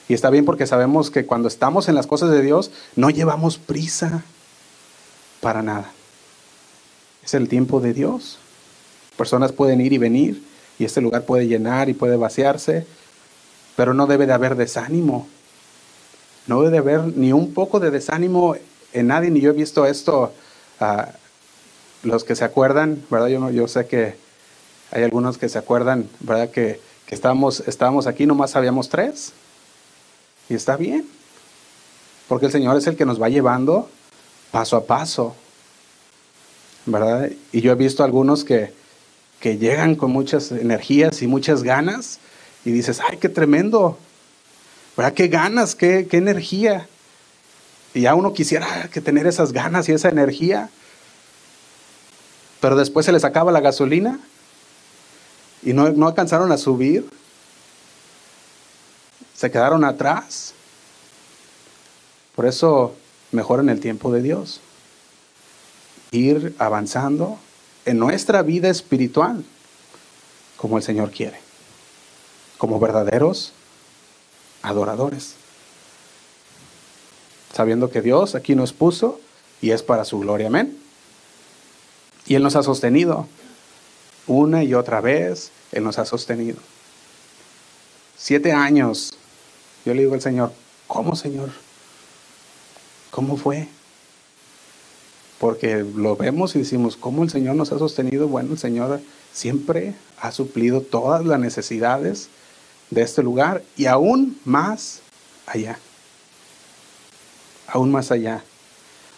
[0.09, 3.59] Y está bien porque sabemos que cuando estamos en las cosas de Dios no llevamos
[3.59, 4.25] prisa
[5.41, 5.91] para nada.
[7.25, 8.39] Es el tiempo de Dios.
[9.17, 10.43] Personas pueden ir y venir
[10.79, 12.87] y este lugar puede llenar y puede vaciarse,
[13.77, 15.29] pero no debe de haber desánimo.
[16.47, 18.57] No debe de haber ni un poco de desánimo
[18.93, 20.33] en nadie, ni yo he visto esto.
[20.81, 21.13] a
[22.03, 23.29] los que se acuerdan, ¿verdad?
[23.29, 24.17] Yo, yo sé que
[24.93, 26.51] hay algunos que se acuerdan, ¿verdad?
[26.51, 29.33] Que, que estábamos, estábamos aquí, nomás habíamos tres.
[30.51, 31.09] Y está bien.
[32.29, 33.89] Porque el Señor es el que nos va llevando
[34.51, 35.35] paso a paso.
[36.85, 37.31] ¿Verdad?
[37.53, 38.75] Y yo he visto algunos que,
[39.41, 42.19] que llegan con muchas energías y muchas ganas
[42.65, 43.97] y dices, ay, qué tremendo.
[44.95, 45.15] ¿Verdad?
[45.15, 46.87] Qué ganas, qué, qué energía.
[47.95, 50.69] Y ya uno quisiera que tener esas ganas y esa energía.
[52.61, 54.21] Pero después se les acaba la gasolina
[55.63, 57.09] y no, no alcanzaron a subir.
[59.35, 60.55] Se quedaron atrás.
[62.35, 62.95] Por eso,
[63.31, 64.61] mejor en el tiempo de Dios.
[66.11, 67.39] Ir avanzando
[67.85, 69.45] en nuestra vida espiritual
[70.57, 71.41] como el Señor quiere.
[72.59, 73.53] Como verdaderos
[74.63, 75.35] adoradores.
[77.53, 79.21] Sabiendo que Dios aquí nos puso
[79.61, 80.47] y es para su gloria.
[80.47, 80.79] Amén.
[82.27, 83.27] Y Él nos ha sostenido.
[84.27, 86.59] Una y otra vez, Él nos ha sostenido.
[88.17, 89.13] Siete años.
[89.85, 90.53] Yo le digo al Señor,
[90.87, 91.51] ¿cómo Señor?
[93.11, 93.69] ¿Cómo fue?
[95.41, 98.29] Porque lo vemos y decimos, ¿cómo el Señor nos ha sostenido?
[98.29, 99.01] Bueno, el Señor
[99.33, 102.29] siempre ha suplido todas las necesidades
[102.91, 105.01] de este lugar y aún más
[105.47, 105.79] allá.
[107.67, 108.45] Aún más allá.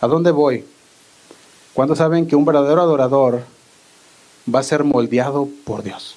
[0.01, 0.65] ¿A dónde voy?
[1.75, 3.43] ¿Cuántos saben que un verdadero adorador
[4.53, 6.17] va a ser moldeado por Dios?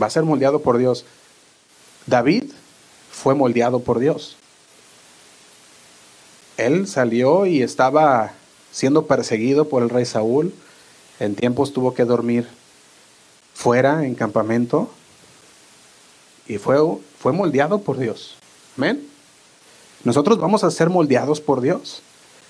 [0.00, 1.04] Va a ser moldeado por Dios.
[2.06, 2.52] David
[3.10, 4.36] fue moldeado por Dios.
[6.56, 8.32] Él salió y estaba
[8.70, 10.54] siendo perseguido por el rey Saúl.
[11.20, 12.48] En tiempos tuvo que dormir
[13.54, 14.90] fuera, en campamento.
[16.46, 16.78] Y fue,
[17.18, 18.36] fue moldeado por Dios.
[18.76, 19.06] Amén.
[20.04, 22.02] Nosotros vamos a ser moldeados por Dios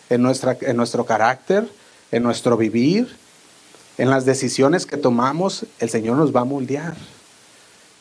[0.09, 1.69] en, nuestra, en nuestro carácter,
[2.13, 3.17] en nuestro vivir,
[3.99, 6.95] en las decisiones que tomamos, el Señor nos va a moldear.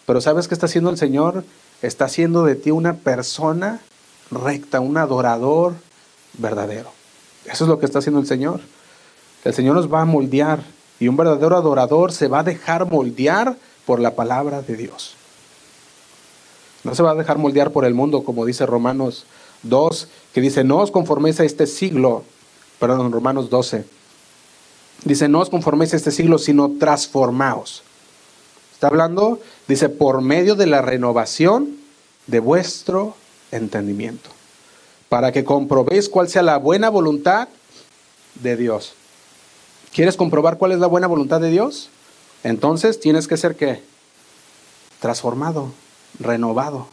[0.06, 1.44] Pero ¿sabes qué está haciendo el Señor?
[1.82, 3.80] Está haciendo de ti una persona
[4.30, 5.74] recta, un adorador
[6.38, 6.92] verdadero.
[7.46, 8.62] Eso es lo que está haciendo el Señor.
[9.44, 10.62] El Señor nos va a moldear
[11.00, 15.16] y un verdadero adorador se va a dejar moldear por la palabra de Dios.
[16.84, 19.26] No se va a dejar moldear por el mundo, como dice Romanos
[19.64, 22.24] 2, que dice, no os conforméis a este siglo,
[22.80, 23.86] perdón, Romanos 12,
[25.04, 27.84] dice, no os conforméis a este siglo, sino transformaos.
[28.74, 31.78] Está hablando, dice, por medio de la renovación
[32.28, 33.16] de vuestro
[33.52, 34.30] entendimiento,
[35.10, 37.48] para que comprobéis cuál sea la buena voluntad
[38.36, 38.94] de Dios.
[39.94, 41.90] ¿Quieres comprobar cuál es la buena voluntad de Dios?
[42.44, 43.84] Entonces tienes que ser qué?
[45.00, 45.72] Transformado,
[46.20, 46.88] renovado.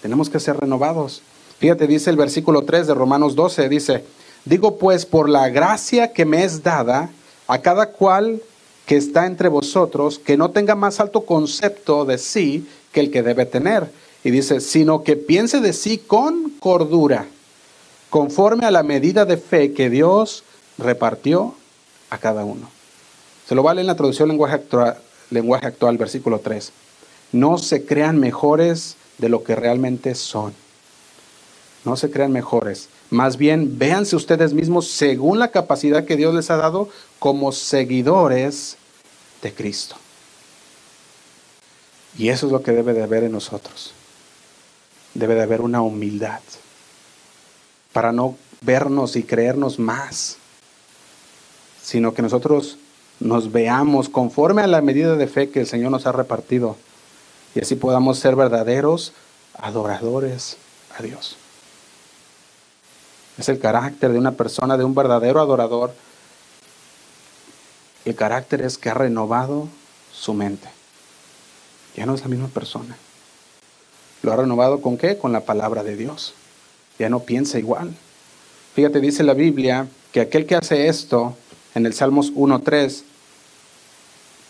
[0.00, 1.22] Tenemos que ser renovados.
[1.62, 4.02] Fíjate, dice el versículo 3 de Romanos 12, dice,
[4.44, 7.08] digo pues por la gracia que me es dada
[7.46, 8.42] a cada cual
[8.84, 13.22] que está entre vosotros, que no tenga más alto concepto de sí que el que
[13.22, 13.88] debe tener.
[14.24, 17.26] Y dice, sino que piense de sí con cordura,
[18.10, 20.42] conforme a la medida de fe que Dios
[20.78, 21.54] repartió
[22.10, 22.68] a cada uno.
[23.46, 24.96] Se lo vale en la traducción lenguaje actual,
[25.30, 26.72] lenguaje actual, versículo 3.
[27.30, 30.54] No se crean mejores de lo que realmente son.
[31.84, 32.88] No se crean mejores.
[33.10, 38.76] Más bien, véanse ustedes mismos según la capacidad que Dios les ha dado como seguidores
[39.42, 39.96] de Cristo.
[42.16, 43.94] Y eso es lo que debe de haber en nosotros.
[45.14, 46.40] Debe de haber una humildad
[47.92, 50.36] para no vernos y creernos más,
[51.82, 52.78] sino que nosotros
[53.20, 56.76] nos veamos conforme a la medida de fe que el Señor nos ha repartido
[57.54, 59.12] y así podamos ser verdaderos
[59.54, 60.56] adoradores
[60.98, 61.36] a Dios.
[63.38, 65.92] Es el carácter de una persona, de un verdadero adorador.
[68.04, 69.68] El carácter es que ha renovado
[70.12, 70.68] su mente.
[71.96, 72.96] Ya no es la misma persona.
[74.22, 75.18] ¿Lo ha renovado con qué?
[75.18, 76.34] Con la palabra de Dios.
[76.98, 77.94] Ya no piensa igual.
[78.74, 81.36] Fíjate, dice la Biblia que aquel que hace esto,
[81.74, 83.02] en el Salmos 1.3,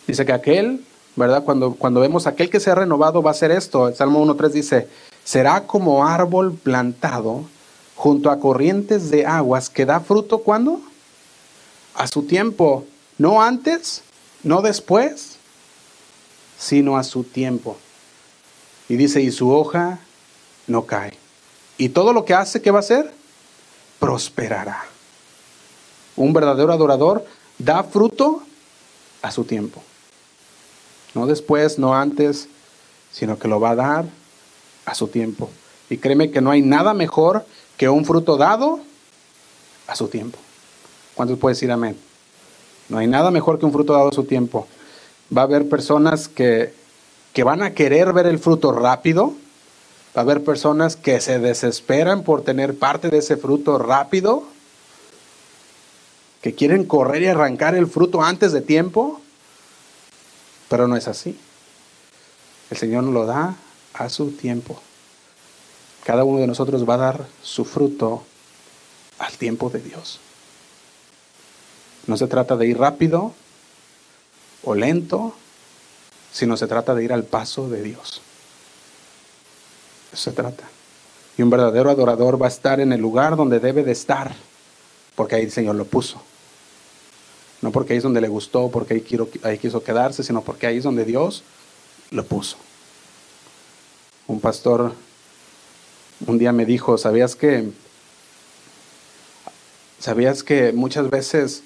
[0.06, 0.84] dice que aquel,
[1.16, 1.44] ¿verdad?
[1.44, 3.88] Cuando, cuando vemos aquel que se ha renovado va a hacer esto.
[3.88, 4.88] El Salmo 1.3 dice,
[5.24, 7.44] será como árbol plantado
[8.02, 10.80] junto a corrientes de aguas que da fruto cuando?
[11.94, 12.84] A su tiempo,
[13.16, 14.02] no antes,
[14.42, 15.36] no después,
[16.58, 17.76] sino a su tiempo.
[18.88, 20.00] Y dice, y su hoja
[20.66, 21.12] no cae.
[21.78, 23.14] Y todo lo que hace, ¿qué va a hacer?
[24.00, 24.82] Prosperará.
[26.16, 27.24] Un verdadero adorador
[27.56, 28.42] da fruto
[29.22, 29.80] a su tiempo.
[31.14, 32.48] No después, no antes,
[33.12, 34.04] sino que lo va a dar
[34.86, 35.50] a su tiempo.
[35.88, 37.46] Y créeme que no hay nada mejor
[37.82, 38.78] que un fruto dado
[39.88, 40.38] a su tiempo.
[41.16, 41.96] ¿Cuántos pueden decir amén?
[42.88, 44.68] No hay nada mejor que un fruto dado a su tiempo.
[45.36, 46.72] Va a haber personas que,
[47.32, 49.34] que van a querer ver el fruto rápido.
[50.16, 54.44] Va a haber personas que se desesperan por tener parte de ese fruto rápido.
[56.40, 59.20] Que quieren correr y arrancar el fruto antes de tiempo.
[60.68, 61.36] Pero no es así.
[62.70, 63.56] El Señor lo da
[63.92, 64.80] a su tiempo.
[66.04, 68.24] Cada uno de nosotros va a dar su fruto
[69.18, 70.18] al tiempo de Dios.
[72.06, 73.32] No se trata de ir rápido
[74.64, 75.34] o lento,
[76.32, 78.20] sino se trata de ir al paso de Dios.
[80.12, 80.64] Eso se trata.
[81.38, 84.34] Y un verdadero adorador va a estar en el lugar donde debe de estar,
[85.14, 86.20] porque ahí el Señor lo puso.
[87.60, 90.78] No porque ahí es donde le gustó, porque ahí, ahí quiso quedarse, sino porque ahí
[90.78, 91.44] es donde Dios
[92.10, 92.56] lo puso.
[94.26, 94.92] Un pastor
[96.26, 97.70] un día me dijo, ¿sabías que
[99.98, 101.62] sabías que muchas veces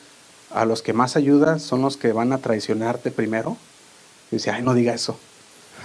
[0.51, 3.57] a los que más ayudas son los que van a traicionarte primero?
[4.31, 5.19] Y dice, ay, no diga eso.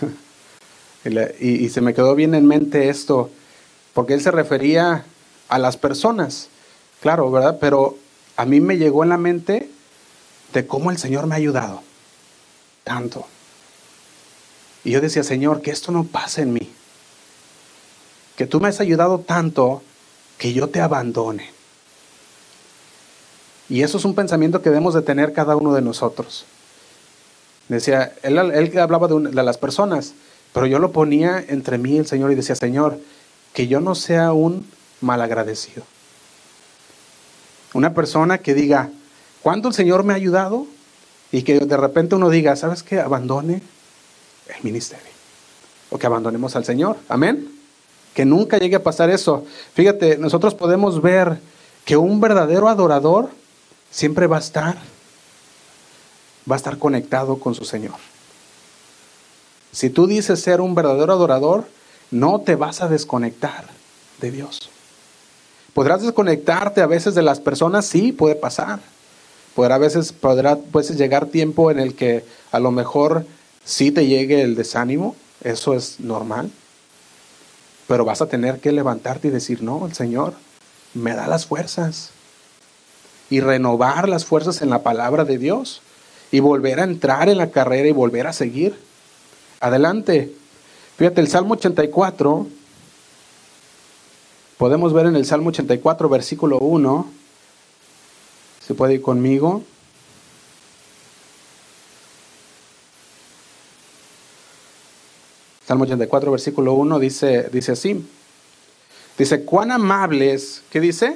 [1.39, 3.30] y, y se me quedó bien en mente esto,
[3.93, 5.05] porque él se refería
[5.49, 6.49] a las personas,
[7.01, 7.57] claro, ¿verdad?
[7.59, 7.97] Pero
[8.38, 9.69] a mí me llegó en la mente
[10.53, 11.84] de cómo el Señor me ha ayudado
[12.84, 13.26] tanto.
[14.84, 16.72] Y yo decía, Señor, que esto no pase en mí
[18.36, 19.82] que tú me has ayudado tanto
[20.38, 21.51] que yo te abandone.
[23.69, 26.45] Y eso es un pensamiento que debemos de tener cada uno de nosotros.
[27.69, 30.13] Decía, él, él hablaba de, de, las personas,
[30.53, 32.99] pero yo lo ponía entre mí y el Señor y decía, Señor,
[33.53, 34.67] que yo no sea un
[34.99, 35.84] malagradecido.
[37.73, 38.89] Una persona que diga,
[39.41, 40.65] ¿cuánto el Señor me ha ayudado?
[41.32, 42.99] Y que de repente uno diga, ¿sabes qué?
[42.99, 43.61] Abandone
[44.47, 45.11] el ministerio.
[45.91, 46.97] O que abandonemos al Señor.
[47.07, 47.61] Amén
[48.14, 49.45] que nunca llegue a pasar eso.
[49.74, 51.39] Fíjate, nosotros podemos ver
[51.86, 53.30] que un verdadero adorador
[53.89, 54.78] siempre va a estar,
[56.49, 57.95] va a estar conectado con su Señor.
[59.72, 61.66] Si tú dices ser un verdadero adorador,
[62.12, 63.66] no te vas a desconectar
[64.20, 64.70] de Dios.
[65.74, 68.80] Podrás desconectarte a veces de las personas, sí, puede pasar.
[69.55, 70.57] Podrá a veces, podrá
[70.97, 73.26] llegar tiempo en el que a lo mejor
[73.64, 76.51] sí te llegue el desánimo, eso es normal.
[77.92, 80.34] Pero vas a tener que levantarte y decir, no, el Señor
[80.94, 82.12] me da las fuerzas.
[83.30, 85.82] Y renovar las fuerzas en la palabra de Dios.
[86.32, 88.80] Y volver a entrar en la carrera y volver a seguir.
[89.60, 90.34] Adelante.
[90.96, 92.48] Fíjate, el Salmo 84.
[94.58, 97.12] Podemos ver en el Salmo 84, versículo 1.
[98.66, 99.64] Se puede ir conmigo.
[105.72, 108.05] Salmo 84, versículo 1 dice, dice así.
[109.17, 111.15] Dice, cuán amables, ¿qué dice?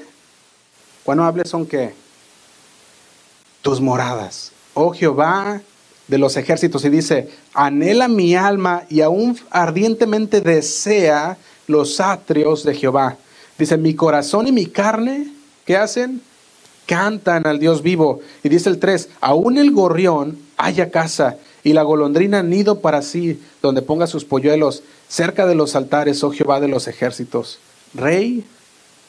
[1.03, 1.93] ¿Cuán amables son qué?
[3.61, 4.53] Tus moradas.
[4.73, 5.61] Oh Jehová
[6.07, 6.85] de los ejércitos.
[6.85, 11.37] Y dice, anhela mi alma y aún ardientemente desea
[11.67, 13.17] los atrios de Jehová.
[13.57, 15.33] Dice, mi corazón y mi carne,
[15.65, 16.21] ¿qué hacen?
[16.85, 18.21] Cantan al Dios vivo.
[18.41, 23.41] Y dice el 3, aún el gorrión haya casa y la golondrina nido para sí,
[23.63, 27.57] donde ponga sus polluelos, cerca de los altares, oh Jehová de los ejércitos,
[27.95, 28.45] Rey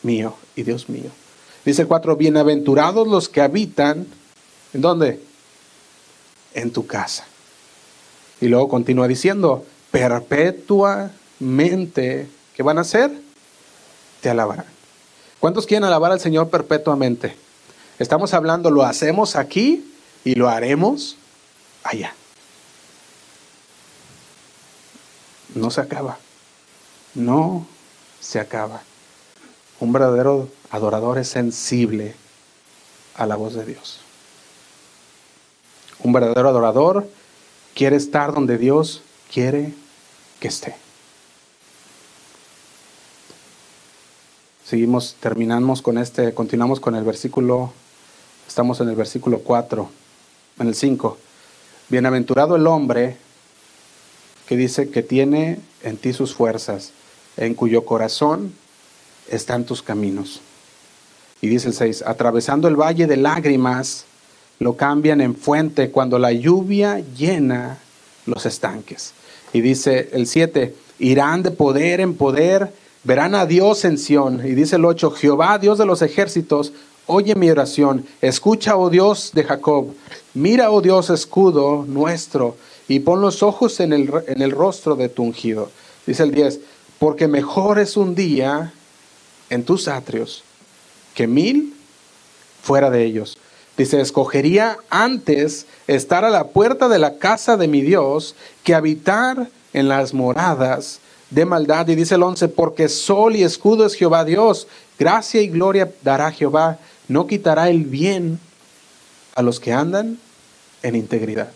[0.02, 1.11] mío y Dios mío.
[1.66, 4.07] Dice 4, bienaventurados los que habitan,
[4.72, 5.20] ¿en dónde?
[6.54, 7.26] En tu casa.
[8.40, 13.11] Y luego continúa diciendo, perpetuamente, ¿qué van a hacer?
[14.22, 14.64] Te alabarán.
[15.40, 17.36] ¿Cuántos quieren alabar al Señor perpetuamente?
[17.98, 19.92] Estamos hablando, lo hacemos aquí
[20.24, 21.18] y lo haremos
[21.84, 22.14] allá.
[25.57, 26.18] No se acaba.
[27.14, 27.66] No
[28.20, 28.82] se acaba.
[29.80, 32.14] Un verdadero adorador es sensible
[33.14, 34.00] a la voz de Dios.
[36.00, 37.09] Un verdadero adorador
[37.74, 39.02] quiere estar donde Dios
[39.32, 39.74] quiere
[40.40, 40.76] que esté.
[44.64, 47.72] Seguimos, terminamos con este, continuamos con el versículo,
[48.48, 49.88] estamos en el versículo 4,
[50.59, 51.18] en el 5.
[51.88, 53.16] Bienaventurado el hombre
[54.47, 56.92] que dice que tiene en ti sus fuerzas,
[57.36, 58.53] en cuyo corazón
[59.30, 60.40] están tus caminos.
[61.40, 64.05] Y dice el 6, atravesando el valle de lágrimas,
[64.59, 67.78] lo cambian en fuente cuando la lluvia llena
[68.24, 69.12] los estanques.
[69.53, 72.72] Y dice el 7, irán de poder en poder,
[73.05, 74.40] verán a Dios en Sión.
[74.47, 76.72] Y dice el 8, Jehová, Dios de los ejércitos,
[77.07, 79.94] oye mi oración, escucha, oh Dios de Jacob,
[80.34, 82.57] mira, oh Dios, escudo nuestro
[82.89, 85.70] y pon los ojos en el, en el rostro de tu ungido.
[86.07, 86.61] Dice el 10,
[86.99, 88.72] porque mejor es un día
[89.51, 90.43] en tus atrios
[91.14, 91.74] que mil
[92.62, 93.39] fuera de ellos.
[93.76, 98.34] Dice, escogería antes estar a la puerta de la casa de mi Dios
[98.64, 101.87] que habitar en las moradas de maldad.
[101.89, 104.66] Y dice el 11, porque sol y escudo es Jehová Dios,
[104.99, 106.78] gracia y gloria dará Jehová,
[107.09, 108.41] no quitará el bien
[109.34, 110.18] a los que andan
[110.82, 111.53] en integridad.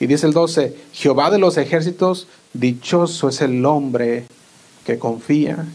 [0.00, 4.24] Y dice el 12, Jehová de los ejércitos, dichoso es el hombre
[4.86, 5.66] que confía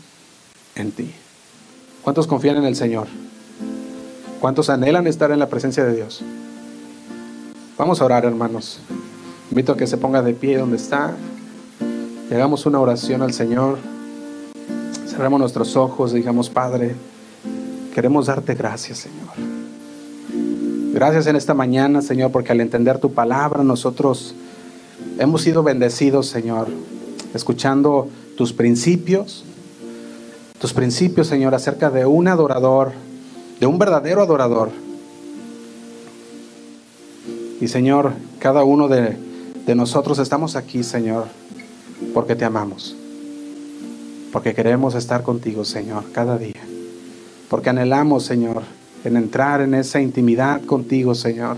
[0.76, 1.11] en ti.
[2.01, 3.07] ¿Cuántos confían en el Señor?
[4.41, 6.23] ¿Cuántos anhelan estar en la presencia de Dios?
[7.78, 8.80] Vamos a orar, hermanos.
[9.51, 11.15] Invito a que se ponga de pie donde está
[12.30, 13.78] y hagamos una oración al Señor.
[15.07, 16.95] Cerremos nuestros ojos y digamos, Padre,
[17.93, 19.55] queremos darte gracias, Señor.
[20.96, 24.34] Gracias en esta mañana, Señor, porque al entender tu palabra nosotros
[25.20, 26.70] hemos sido bendecidos, Señor,
[27.34, 29.43] escuchando tus principios,
[30.58, 32.93] tus principios, Señor, acerca de un adorador,
[33.60, 34.70] de un verdadero adorador.
[37.60, 39.18] Y Señor, cada uno de,
[39.66, 41.26] de nosotros estamos aquí, Señor,
[42.14, 42.96] porque te amamos,
[44.32, 46.54] porque queremos estar contigo, Señor, cada día,
[47.50, 48.64] porque anhelamos, Señor,
[49.06, 51.58] en entrar en esa intimidad contigo, Señor,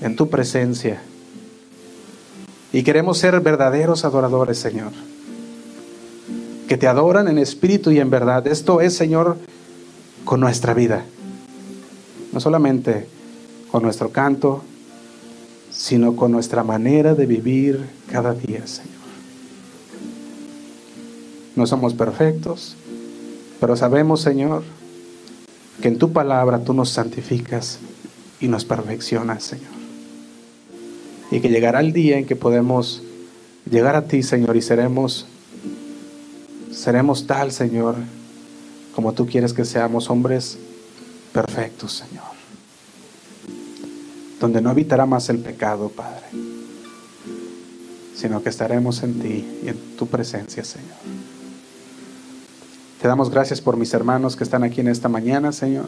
[0.00, 1.02] en tu presencia.
[2.72, 4.92] Y queremos ser verdaderos adoradores, Señor,
[6.68, 8.46] que te adoran en espíritu y en verdad.
[8.46, 9.36] Esto es, Señor,
[10.24, 11.04] con nuestra vida,
[12.32, 13.08] no solamente
[13.72, 14.62] con nuestro canto,
[15.72, 18.98] sino con nuestra manera de vivir cada día, Señor.
[21.56, 22.76] No somos perfectos,
[23.58, 24.62] pero sabemos, Señor,
[25.80, 27.78] que en tu palabra tú nos santificas
[28.40, 29.68] y nos perfeccionas, Señor.
[31.30, 33.02] Y que llegará el día en que podemos
[33.70, 35.26] llegar a ti, Señor, y seremos
[36.70, 37.96] seremos tal, Señor,
[38.94, 40.58] como tú quieres que seamos hombres
[41.32, 42.24] perfectos, Señor.
[44.40, 46.26] Donde no habitará más el pecado, Padre,
[48.14, 50.96] sino que estaremos en ti y en tu presencia, Señor.
[53.00, 55.86] Te damos gracias por mis hermanos que están aquí en esta mañana, Señor.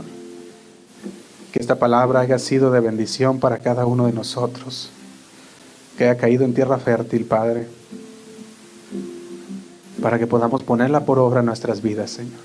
[1.53, 4.91] Que esta palabra haya sido de bendición para cada uno de nosotros.
[5.99, 7.67] Que haya caído en tierra fértil, Padre.
[10.01, 12.39] Para que podamos ponerla por obra en nuestras vidas, Señor.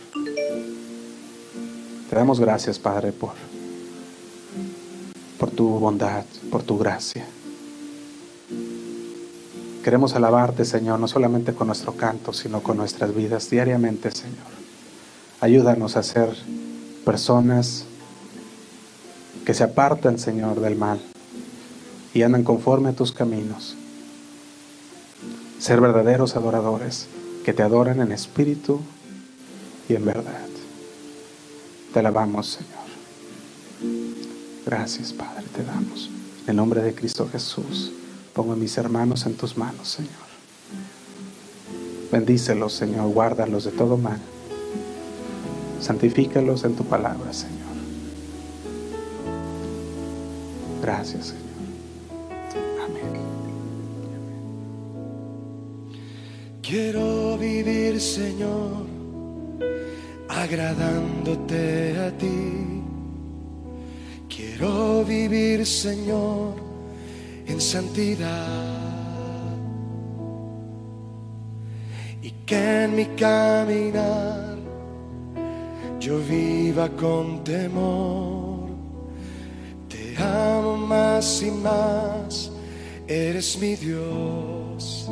[2.09, 3.33] Te damos gracias, Padre, por,
[5.37, 7.25] por tu bondad, por tu gracia.
[9.85, 14.47] Queremos alabarte, Señor, no solamente con nuestro canto, sino con nuestras vidas diariamente, Señor.
[15.41, 16.35] Ayúdanos a ser
[17.05, 17.83] personas
[19.45, 20.99] que se apartan, Señor, del mal
[22.15, 23.75] y andan conforme a tus caminos.
[25.59, 27.05] Ser verdaderos adoradores
[27.43, 28.81] que te adoran en espíritu
[29.87, 30.47] y en verdad.
[31.93, 34.09] Te alabamos, Señor.
[34.65, 36.09] Gracias, Padre, te damos.
[36.45, 37.91] En el nombre de Cristo Jesús,
[38.35, 40.11] pongo a mis hermanos en tus manos, Señor.
[42.11, 44.19] Bendícelos, Señor, guárdalos de todo mal.
[45.79, 47.55] Santifícalos en tu palabra, Señor.
[50.81, 51.45] Gracias, Señor.
[52.83, 53.13] Amén.
[56.61, 58.85] Quiero vivir, Señor,
[60.27, 62.81] agradándote a ti.
[64.27, 66.74] Quiero vivir, Señor,
[67.47, 68.75] en santidad.
[72.21, 74.55] Y que en mi caminar
[75.99, 78.69] yo viva con temor.
[79.89, 82.51] Te amo más y más,
[83.07, 85.09] eres mi Dios.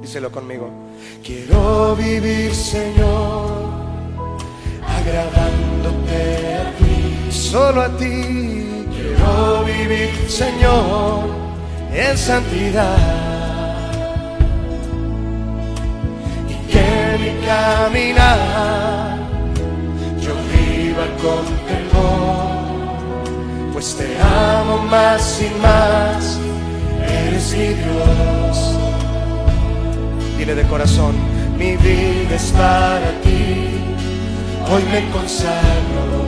[0.00, 0.70] Díselo conmigo.
[1.22, 3.70] Quiero vivir, Señor,
[4.86, 8.67] agradándote a ti, solo a ti.
[9.18, 11.24] Quiero vivir, Señor,
[11.92, 12.96] en santidad.
[16.48, 19.18] Y que mi caminar
[20.20, 26.38] yo viva con temor, pues te amo más y más,
[27.02, 28.56] eres mi Dios.
[30.36, 31.14] Dile de corazón,
[31.58, 33.80] mi vida es para ti,
[34.70, 36.27] hoy me consagro.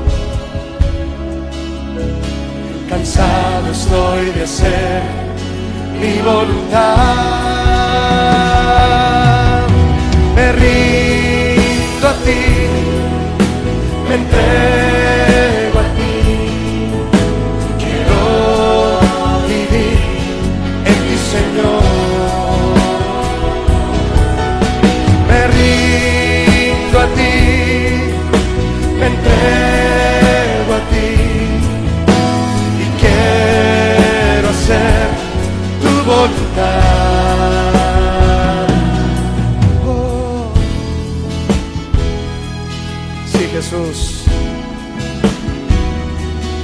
[3.12, 5.03] Cansado estoy de hacer
[6.01, 6.78] mi voluntad.
[10.37, 12.69] Me rindo a ti,
[14.09, 14.90] me entrego
[39.87, 40.53] Oh.
[43.32, 44.24] Sí, Jesús,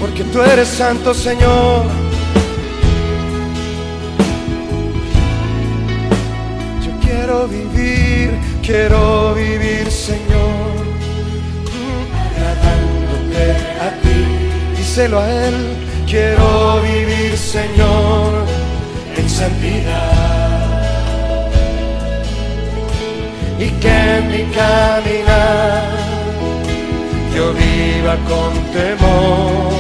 [0.01, 1.85] porque tú eres santo, Señor.
[6.85, 8.31] Yo quiero vivir,
[8.62, 10.86] quiero vivir, Señor,
[12.24, 13.44] agradándote
[13.81, 14.18] a ti.
[14.77, 15.55] Díselo a Él,
[16.06, 18.44] quiero vivir, Señor,
[19.37, 20.73] santidad.
[23.59, 25.83] Y que en mi caminar
[27.35, 29.73] yo viva con temor,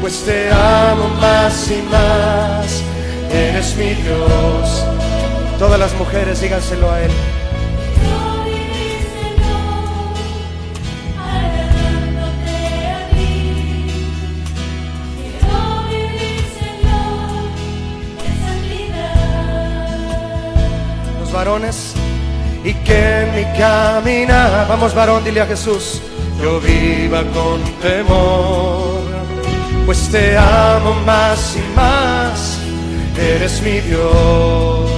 [0.00, 2.82] pues te amo más y más,
[3.32, 4.84] eres mi Dios.
[5.58, 7.12] Todas las mujeres díganselo a Él.
[22.64, 26.00] Y que en mi caminar, vamos varón, dile a Jesús,
[26.40, 29.02] yo viva con temor,
[29.84, 32.58] pues te amo más y más,
[33.18, 34.88] eres mi Dios.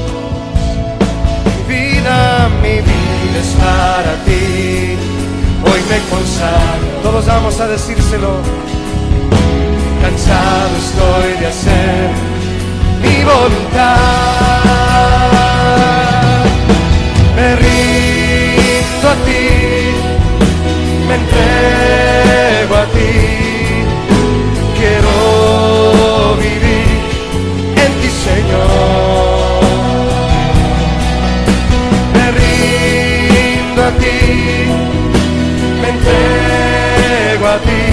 [1.46, 4.98] Mi vida, mi vida es para ti,
[5.64, 8.36] hoy me consagro, todos vamos a decírselo,
[10.02, 12.10] cansado estoy de hacer
[13.00, 14.74] mi voluntad.
[17.36, 19.44] Me rindo a ti,
[21.08, 23.12] me entrego a ti.
[24.78, 26.88] Quiero vivir
[27.84, 29.64] en ti, Señor.
[32.14, 34.18] Me rindo a ti,
[35.80, 37.84] me entrego a ti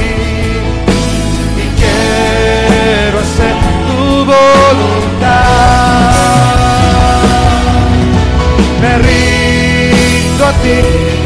[1.58, 3.56] y quiero hacer
[3.88, 4.61] tu voluntad.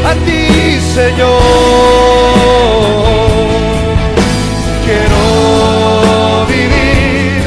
[0.04, 1.40] A ti, Señor.
[4.84, 7.42] Quiero vivir,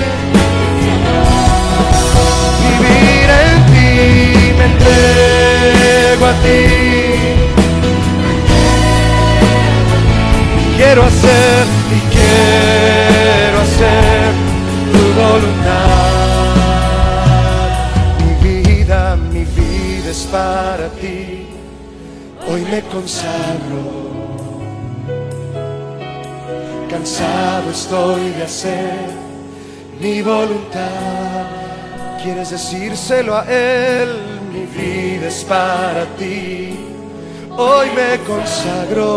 [2.66, 6.90] vivir en ti, me entrego a ti.
[10.90, 14.34] quiero hacer y quiero hacer
[14.92, 15.69] tu voluntad.
[22.70, 24.10] Me consagro.
[26.90, 29.10] Cansado estoy de hacer
[30.00, 31.48] mi voluntad.
[32.22, 34.10] ¿Quieres decírselo a Él?
[34.54, 36.78] Mi vida es para ti.
[37.58, 39.10] hoy me consagro.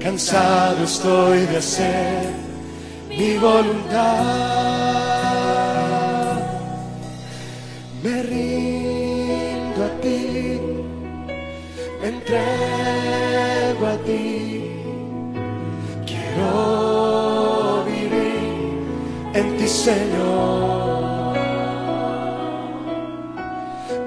[0.00, 2.32] Cansado estoy de hacer
[3.08, 4.55] mi voluntad.
[12.26, 14.72] Entrego a ti.
[16.04, 18.82] Quiero vivir
[19.34, 21.36] en ti, Señor.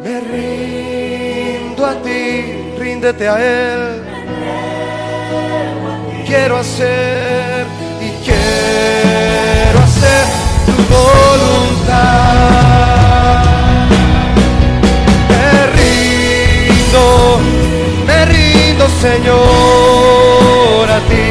[0.04, 4.04] Me rindo a ti, ríndete a Él.
[6.26, 7.66] Quiero hacer
[8.02, 10.26] y quiero hacer
[10.66, 12.59] tu voluntad.
[19.02, 21.30] Señor, a ti.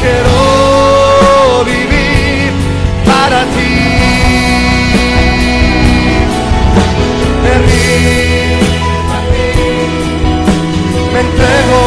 [0.00, 2.52] Quiero vivir
[3.04, 3.74] para ti.
[7.42, 8.66] Me rindo
[11.12, 11.82] me entrego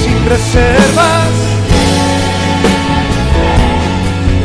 [0.00, 1.32] sin reservas.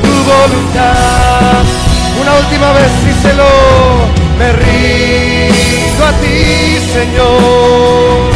[0.02, 1.64] Tu voluntad,
[2.19, 3.49] una última vez díselo,
[4.39, 5.36] me rindo
[6.03, 8.31] a ti, Señor.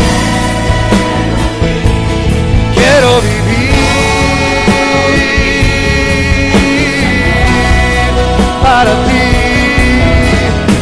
[2.75, 3.51] Quiero vivir
[8.63, 9.27] para ti,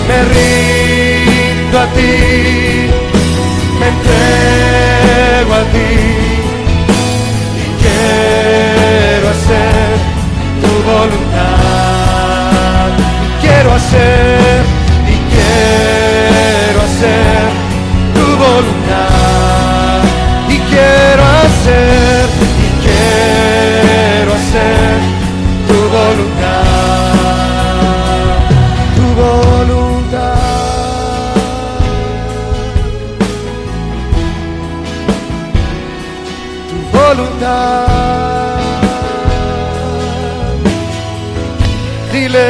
[0.08, 2.16] me rindo a ti,
[3.80, 5.92] me entrego a ti
[7.62, 9.90] y quiero hacer
[10.62, 11.30] tu voluntad.
[13.42, 14.80] Quiero hacer
[16.50, 17.42] quiero hacer
[18.16, 20.02] tu voluntad.
[20.48, 22.26] Y quiero hacer
[22.66, 24.96] y quiero hacer
[25.68, 27.06] tu voluntad.
[28.98, 30.40] Tu voluntad.
[36.70, 37.88] tu voluntad.
[42.12, 42.50] Dile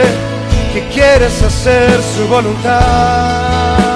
[0.74, 3.89] que quieres hacer su voluntad.